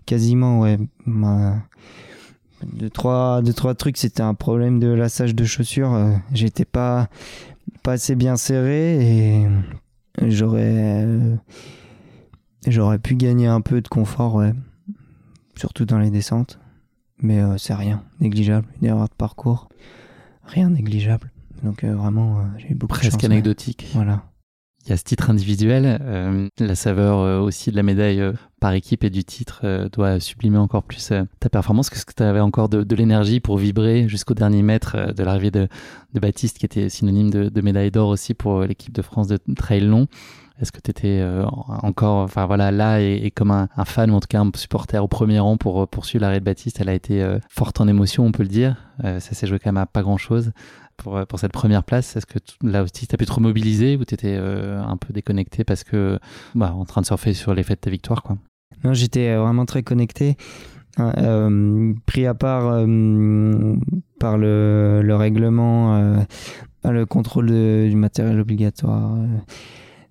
[0.05, 0.79] quasiment, ouais.
[1.05, 5.95] de, trois, de trois trucs, c'était un problème de lassage de chaussures.
[6.33, 7.07] J'étais pas,
[7.83, 9.47] pas assez bien serré et
[10.21, 11.07] j'aurais,
[12.67, 14.53] j'aurais pu gagner un peu de confort, ouais.
[15.55, 16.59] Surtout dans les descentes
[17.21, 19.69] mais euh, c'est rien, négligeable, une erreur de parcours,
[20.43, 21.31] rien négligeable.
[21.63, 23.87] Donc euh, vraiment, euh, j'ai eu beaucoup Presque de chance, anecdotique.
[23.93, 24.23] Voilà.
[24.85, 28.23] Il y a ce titre individuel, la saveur aussi de la médaille
[28.59, 31.91] par équipe et du titre doit sublimer encore plus ta performance.
[31.91, 35.67] Est-ce que tu avais encore de, l'énergie pour vibrer jusqu'au dernier mètre de l'arrivée de,
[36.19, 39.81] Baptiste, qui était synonyme de, de médaille d'or aussi pour l'équipe de France de trail
[39.81, 40.07] long
[40.61, 41.43] est-ce que tu étais euh,
[41.81, 45.07] encore, enfin voilà, là et, comme un, fan ou en tout cas un supporter au
[45.07, 48.25] premier rang pour euh, poursuivre l'arrêt de Baptiste Elle a été euh, forte en émotion,
[48.25, 48.75] on peut le dire.
[49.01, 50.51] ça s'est joué quand même à pas grand-chose
[51.01, 52.15] pour, pour cette première place.
[52.15, 55.63] Est-ce que là aussi tu as pu te remobiliser ou tu étais un peu déconnecté
[55.63, 56.19] parce que,
[56.55, 58.37] bah, en train de surfer sur l'effet de ta victoire, quoi?
[58.83, 60.37] Non, j'étais vraiment très connecté.
[60.95, 62.85] pris à part
[64.19, 66.23] par le, le règlement,
[66.83, 69.15] le contrôle du matériel obligatoire,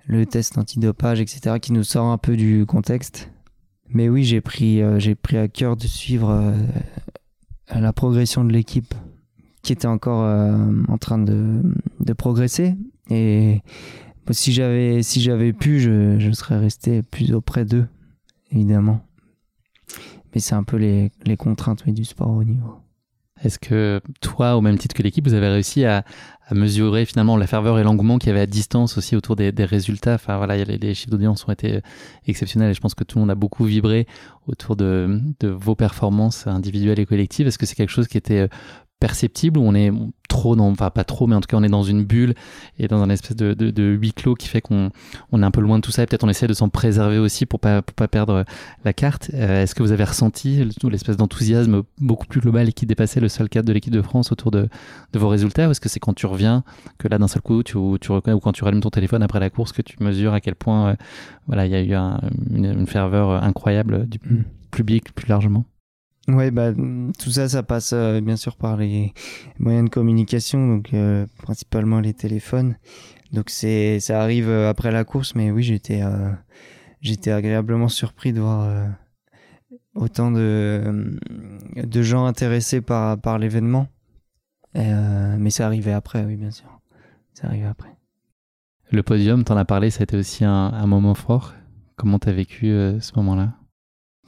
[0.06, 3.30] le test antidopage, etc., qui nous sort un peu du contexte.
[3.92, 6.52] Mais oui, j'ai pris, euh, j'ai pris à cœur de suivre euh,
[7.74, 8.94] la progression de l'équipe
[9.62, 11.62] qui était encore euh, en train de,
[12.16, 12.76] progresser.
[13.08, 13.62] Et
[14.30, 17.86] si j'avais si j'avais pu, je, je, serais resté plus auprès d'eux,
[18.50, 19.00] évidemment.
[20.34, 22.80] Mais c'est un peu les, les contraintes du sport au niveau.
[23.42, 26.04] Est-ce que toi, au même titre que l'équipe, vous avez réussi à,
[26.52, 30.14] mesurer finalement la ferveur et l'engouement qu'il y avait à distance aussi autour des, résultats?
[30.14, 31.80] Enfin voilà, les, chiffres d'audience ont été
[32.26, 34.06] exceptionnels et je pense que tout le monde a beaucoup vibré
[34.46, 37.46] autour de, de vos performances individuelles et collectives.
[37.46, 38.48] Est-ce que c'est quelque chose qui était
[39.00, 39.90] perceptible ou on est
[40.28, 42.34] trop dans, enfin pas trop, mais en tout cas on est dans une bulle
[42.78, 44.90] et dans un espèce de, de, huis clos qui fait qu'on
[45.32, 47.18] on est un peu loin de tout ça et peut-être on essaie de s'en préserver
[47.18, 48.44] aussi pour pas, pour pas perdre
[48.84, 49.30] la carte.
[49.34, 53.28] Euh, est-ce que vous avez ressenti l'espèce d'enthousiasme beaucoup plus global et qui dépassait le
[53.28, 54.68] seul cadre de l'équipe de France autour de,
[55.12, 56.62] de vos résultats ou est-ce que c'est quand tu reviens
[56.98, 59.40] que là d'un seul coup tu, tu reconnais ou quand tu rallumes ton téléphone après
[59.40, 60.96] la course que tu mesures à quel point euh,
[61.46, 61.94] voilà il y a eu
[62.54, 64.44] une, ferveur incroyable du mm.
[64.70, 65.64] public plus largement?
[66.34, 66.72] Oui, bah,
[67.18, 69.12] tout ça, ça passe euh, bien sûr par les
[69.58, 72.76] moyens de communication, donc euh, principalement les téléphones.
[73.32, 76.02] Donc c'est, ça arrive euh, après la course, mais oui, j'étais,
[77.00, 78.88] j'étais agréablement surpris de voir
[79.94, 81.08] autant de,
[82.02, 83.86] gens intéressés par, par l'événement.
[84.74, 86.80] mais ça arrivait après, oui, bien sûr.
[87.34, 87.96] Ça arrivait après.
[88.90, 91.54] Le podium, t'en as parlé, ça a été aussi un, un moment fort.
[91.96, 93.59] Comment t'as vécu ce moment-là?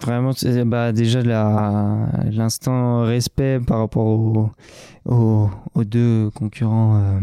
[0.05, 0.33] Vraiment,
[0.67, 4.51] bah, déjà l'instant respect par rapport
[5.05, 7.21] aux, deux concurrents, euh,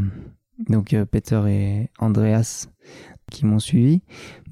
[0.70, 2.68] donc euh, Peter et Andreas,
[3.32, 4.02] qui m'ont suivi.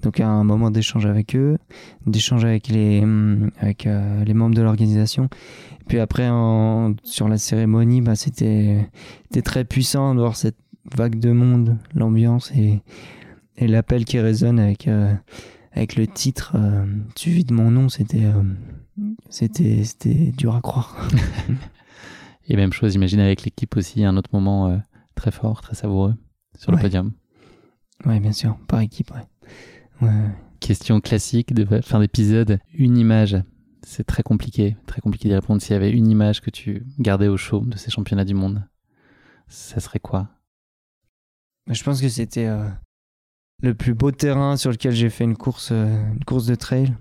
[0.01, 1.57] Donc un moment d'échange avec eux,
[2.05, 3.01] d'échange avec les
[3.59, 5.29] avec euh, les membres de l'organisation.
[5.87, 6.29] Puis après
[7.03, 8.89] sur la cérémonie, bah c'était
[9.43, 10.57] très puissant de voir cette
[10.95, 12.81] vague de monde, l'ambiance et
[13.67, 14.89] l'appel qui résonne avec
[15.77, 18.43] avec le titre euh, suivi de mon nom, c'était euh,
[19.29, 21.07] c'était c'était dur à croire.
[22.47, 24.77] Et même chose, j'imagine avec l'équipe aussi, un autre moment euh,
[25.15, 26.15] très fort, très savoureux
[26.57, 27.11] sur le podium.
[28.05, 30.09] Oui, bien sûr, par équipe, ouais.
[30.59, 33.37] Question classique de fin d'épisode, une image.
[33.83, 35.61] C'est très compliqué, très compliqué d'y répondre.
[35.61, 38.67] S'il y avait une image que tu gardais au chaud de ces championnats du monde,
[39.47, 40.29] ça serait quoi?
[41.69, 42.49] Je pense que c'était
[43.61, 46.93] le plus beau terrain sur lequel j'ai fait une course, euh, une course de trail.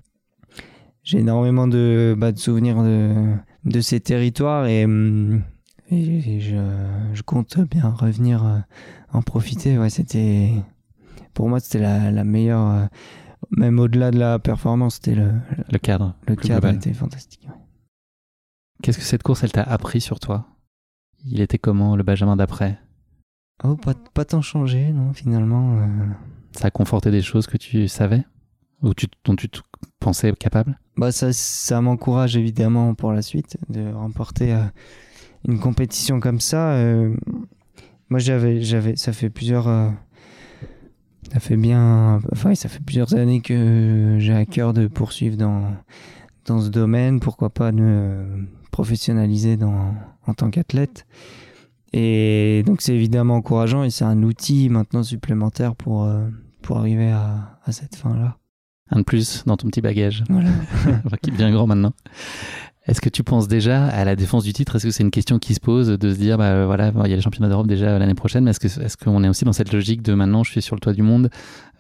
[1.02, 3.34] J'ai énormément de, bah, de souvenirs de,
[3.64, 5.42] de, ces territoires et, hum,
[5.90, 8.58] je, compte bien revenir euh,
[9.12, 9.78] en profiter.
[9.78, 10.50] Ouais, c'était,
[11.32, 12.86] pour moi, c'était la, la, meilleure, euh,
[13.50, 15.32] même au-delà de la performance, c'était le,
[15.70, 16.16] le cadre.
[16.26, 17.46] Le cadre était fantastique.
[18.82, 20.48] Qu'est-ce que cette course, elle t'a appris sur toi?
[21.24, 22.78] Il était comment le Benjamin d'après?
[23.64, 25.80] Oh, pas, pas tant changé, non, finalement.
[26.56, 28.24] Ça a conforté des choses que tu savais
[28.82, 28.92] Ou
[29.24, 29.60] dont tu te
[30.00, 30.78] pensais capable?
[30.96, 34.64] Bah ça, ça m'encourage évidemment pour la suite de remporter euh,
[35.46, 36.70] une compétition comme ça.
[36.70, 37.14] Euh,
[38.08, 39.90] moi, j'avais, j'avais, ça fait plusieurs, euh,
[41.30, 45.74] ça fait bien, enfin, ça fait plusieurs années que j'ai à cœur de poursuivre dans
[46.46, 47.20] dans ce domaine.
[47.20, 48.24] Pourquoi pas de
[48.70, 49.94] professionnaliser dans,
[50.26, 51.06] en tant qu'athlète.
[51.92, 56.06] Et donc, c'est évidemment encourageant et c'est un outil maintenant supplémentaire pour
[56.66, 58.36] pour arriver à, à cette fin là
[58.90, 60.24] un de plus dans ton petit bagage.
[60.28, 60.50] Voilà.
[61.22, 61.92] qui devient grand maintenant.
[62.86, 64.76] Est-ce que tu penses déjà à la défense du titre?
[64.76, 67.12] Est-ce que c'est une question qui se pose de se dire, bah voilà, il y
[67.12, 69.52] a les championnats d'Europe déjà l'année prochaine, mais est-ce que est-ce qu'on est aussi dans
[69.52, 71.28] cette logique de maintenant, je suis sur le toit du monde,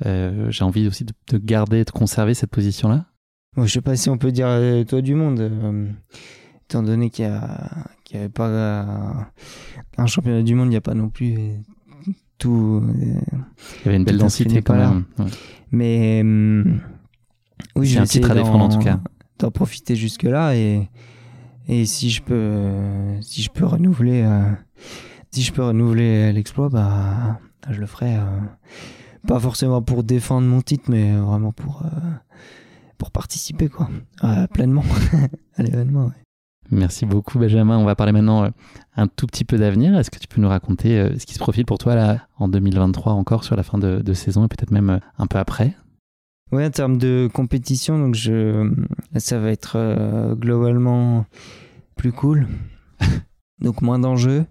[0.04, 3.04] euh, j'ai envie aussi de, garder, de conserver cette position-là?
[3.56, 5.86] Je sais pas si on peut dire euh, toit du monde, euh,
[6.64, 9.30] étant donné qu'il y a qu'il y avait pas
[9.98, 11.52] un championnat du monde, il n'y a pas non plus
[12.38, 12.82] tout.
[12.98, 13.14] il
[13.84, 15.04] y avait une belle densité quand même.
[15.70, 16.22] Mais
[17.74, 19.00] oui, j'ai un titre à défendre en tout cas.
[19.38, 20.88] D'en profiter jusque là et
[21.68, 22.70] et si je peux
[23.20, 24.50] si je peux renouveler euh,
[25.30, 27.38] si je peux renouveler l'exploit, bah
[27.70, 28.16] je le ferai.
[28.16, 28.40] Euh,
[29.26, 32.10] pas forcément pour défendre mon titre, mais vraiment pour euh,
[32.96, 33.90] pour participer quoi,
[34.52, 34.84] pleinement
[35.56, 36.12] à l'événement.
[36.70, 37.78] Merci beaucoup Benjamin.
[37.78, 38.50] On va parler maintenant
[38.96, 39.96] un tout petit peu d'avenir.
[39.98, 43.12] Est-ce que tu peux nous raconter ce qui se profile pour toi là en 2023
[43.12, 45.76] encore sur la fin de, de saison et peut-être même un peu après?
[46.52, 48.70] Oui, en termes de compétition, donc je,
[49.16, 51.26] ça va être euh, globalement
[51.96, 52.46] plus cool.
[53.60, 54.46] donc moins d'enjeux.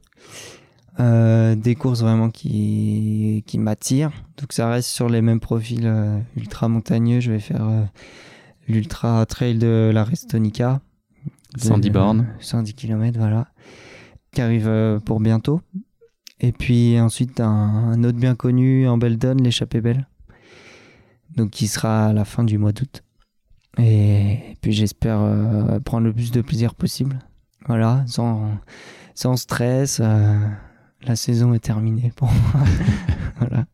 [0.99, 4.11] Euh, des courses vraiment qui, qui m'attirent.
[4.37, 7.21] Donc ça reste sur les mêmes profils euh, ultra montagneux.
[7.21, 7.65] Je vais faire
[8.67, 10.81] l'ultra trail de la Restonica.
[11.57, 12.27] 110 bornes.
[12.39, 13.47] 110 km, voilà.
[14.31, 15.61] Qui arrive pour bientôt.
[16.39, 20.05] Et puis ensuite un, un autre bien connu en Beldon, l'échappée belle
[21.35, 23.03] donc qui sera à la fin du mois d'août.
[23.77, 27.19] Et puis j'espère euh, prendre le plus de plaisir possible.
[27.67, 28.57] Voilà, sans,
[29.15, 29.99] sans stress.
[30.01, 30.37] Euh,
[31.01, 32.31] la saison est terminée pour
[33.39, 33.65] voilà.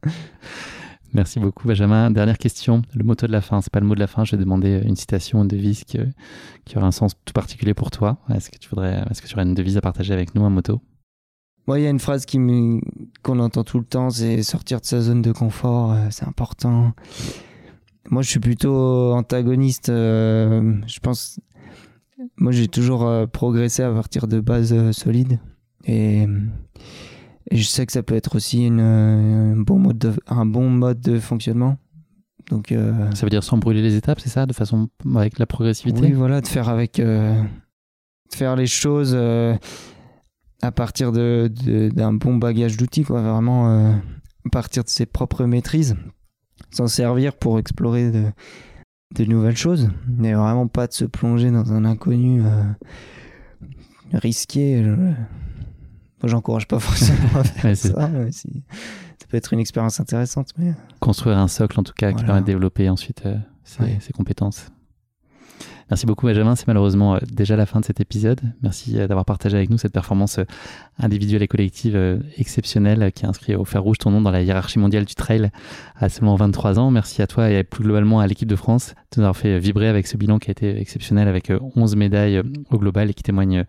[1.14, 2.10] Merci beaucoup, Benjamin.
[2.10, 3.60] Dernière question, le motto de la fin.
[3.62, 4.24] C'est pas le mot de la fin.
[4.24, 6.00] Je vais demander une citation, une devise qui,
[6.64, 8.18] qui aura un sens tout particulier pour toi.
[8.34, 10.50] Est-ce que tu voudrais, est-ce que tu aurais une devise à partager avec nous, un
[10.50, 10.82] motto?
[11.68, 15.02] Moi, il y a une phrase qu'on entend tout le temps, c'est sortir de sa
[15.02, 15.92] zone de confort.
[15.92, 16.94] Euh, c'est important.
[18.10, 19.90] Moi, je suis plutôt antagoniste.
[19.90, 21.40] Euh, je pense.
[22.38, 25.40] Moi, j'ai toujours euh, progressé à partir de bases solides.
[25.86, 26.26] Et,
[27.52, 31.02] je sais que ça peut être aussi une, un, bon mode de, un bon mode
[31.02, 31.78] de fonctionnement.
[32.50, 32.74] Donc,
[33.14, 36.02] ça veut dire sans brûler les étapes, c'est ça, de façon avec la progressivité.
[36.02, 37.36] Oui, voilà, de faire avec, de
[38.34, 39.16] faire les choses
[40.62, 41.50] à partir de
[41.94, 43.22] d'un bon bagage d'outils, quoi.
[43.22, 43.94] Vraiment
[44.46, 45.96] à partir de ses propres maîtrises
[46.72, 51.86] s'en servir pour explorer de, nouvelles choses, mais vraiment pas de se plonger dans un
[51.86, 52.64] inconnu euh,
[54.14, 54.84] risqué.
[56.22, 57.90] Moi, j'encourage pas forcément à faire ça.
[57.90, 60.50] ça peut être une expérience intéressante.
[60.58, 60.74] Mais...
[61.00, 64.68] Construire un socle, en tout cas, qui permet de développer ensuite euh, ses compétences.
[65.90, 68.40] Merci beaucoup Benjamin, c'est malheureusement euh, déjà la fin de cet épisode.
[68.64, 70.40] Merci euh, d'avoir partagé avec nous cette performance
[70.98, 74.80] individuelle et collective exceptionnelle qui a inscrit au fer rouge ton nom dans la hiérarchie
[74.80, 75.50] mondiale du trail
[75.98, 76.92] à seulement 23 ans.
[76.92, 79.90] Merci à toi et plus globalement à l'équipe de France de nous avoir fait vibrer
[79.90, 83.66] avec ce bilan qui a été exceptionnel avec 11 médailles au global et qui témoigne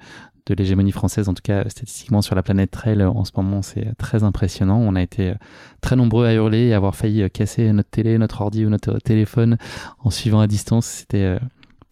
[0.47, 3.95] de l'hégémonie française, en tout cas statistiquement sur la planète trail en ce moment, c'est
[3.97, 4.79] très impressionnant.
[4.79, 5.35] On a été
[5.81, 9.57] très nombreux à hurler et avoir failli casser notre télé, notre ordi ou notre téléphone
[10.03, 10.87] en suivant à distance.
[10.87, 11.39] C'était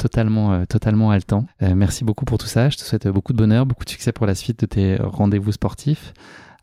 [0.00, 1.46] totalement, euh, totalement haletant.
[1.62, 2.70] Euh, merci beaucoup pour tout ça.
[2.70, 5.52] Je te souhaite beaucoup de bonheur, beaucoup de succès pour la suite de tes rendez-vous
[5.52, 6.12] sportifs.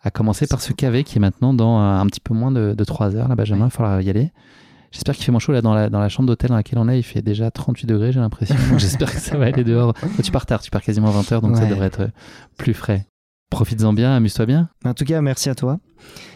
[0.03, 3.15] À commencer par ce KV qui est maintenant dans un petit peu moins de, 3
[3.15, 3.65] heures, là, Benjamin.
[3.65, 4.31] Il faudra y aller.
[4.91, 6.87] J'espère qu'il fait moins chaud là dans la, dans la chambre d'hôtel dans laquelle on
[6.87, 6.99] est.
[6.99, 8.55] Il fait déjà 38 degrés, j'ai l'impression.
[8.77, 9.93] J'espère que ça va aller dehors.
[10.23, 12.09] tu pars tard, tu pars quasiment 20 heures, donc ça devrait être
[12.57, 13.05] plus frais.
[13.49, 14.69] Profites-en bien, amuse-toi bien.
[14.83, 15.79] En tout cas, merci à toi.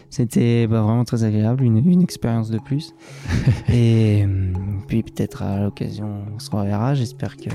[0.08, 2.94] C'était bah, vraiment très agréable, une, une expérience de plus.
[3.68, 4.52] et euh,
[4.86, 6.94] puis peut-être à l'occasion, on se reverra.
[6.94, 7.50] J'espère que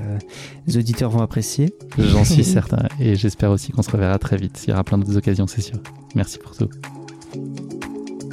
[0.65, 1.74] les auditeurs vont apprécier.
[1.98, 2.88] J'en suis certain.
[2.99, 4.64] Et j'espère aussi qu'on se reverra très vite.
[4.65, 5.80] Il y aura plein d'autres occasions, c'est sûr.
[6.15, 6.69] Merci pour tout.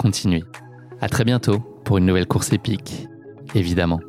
[0.00, 0.44] continuez.
[1.02, 3.06] À très bientôt pour une nouvelle course épique,
[3.54, 4.00] évidemment.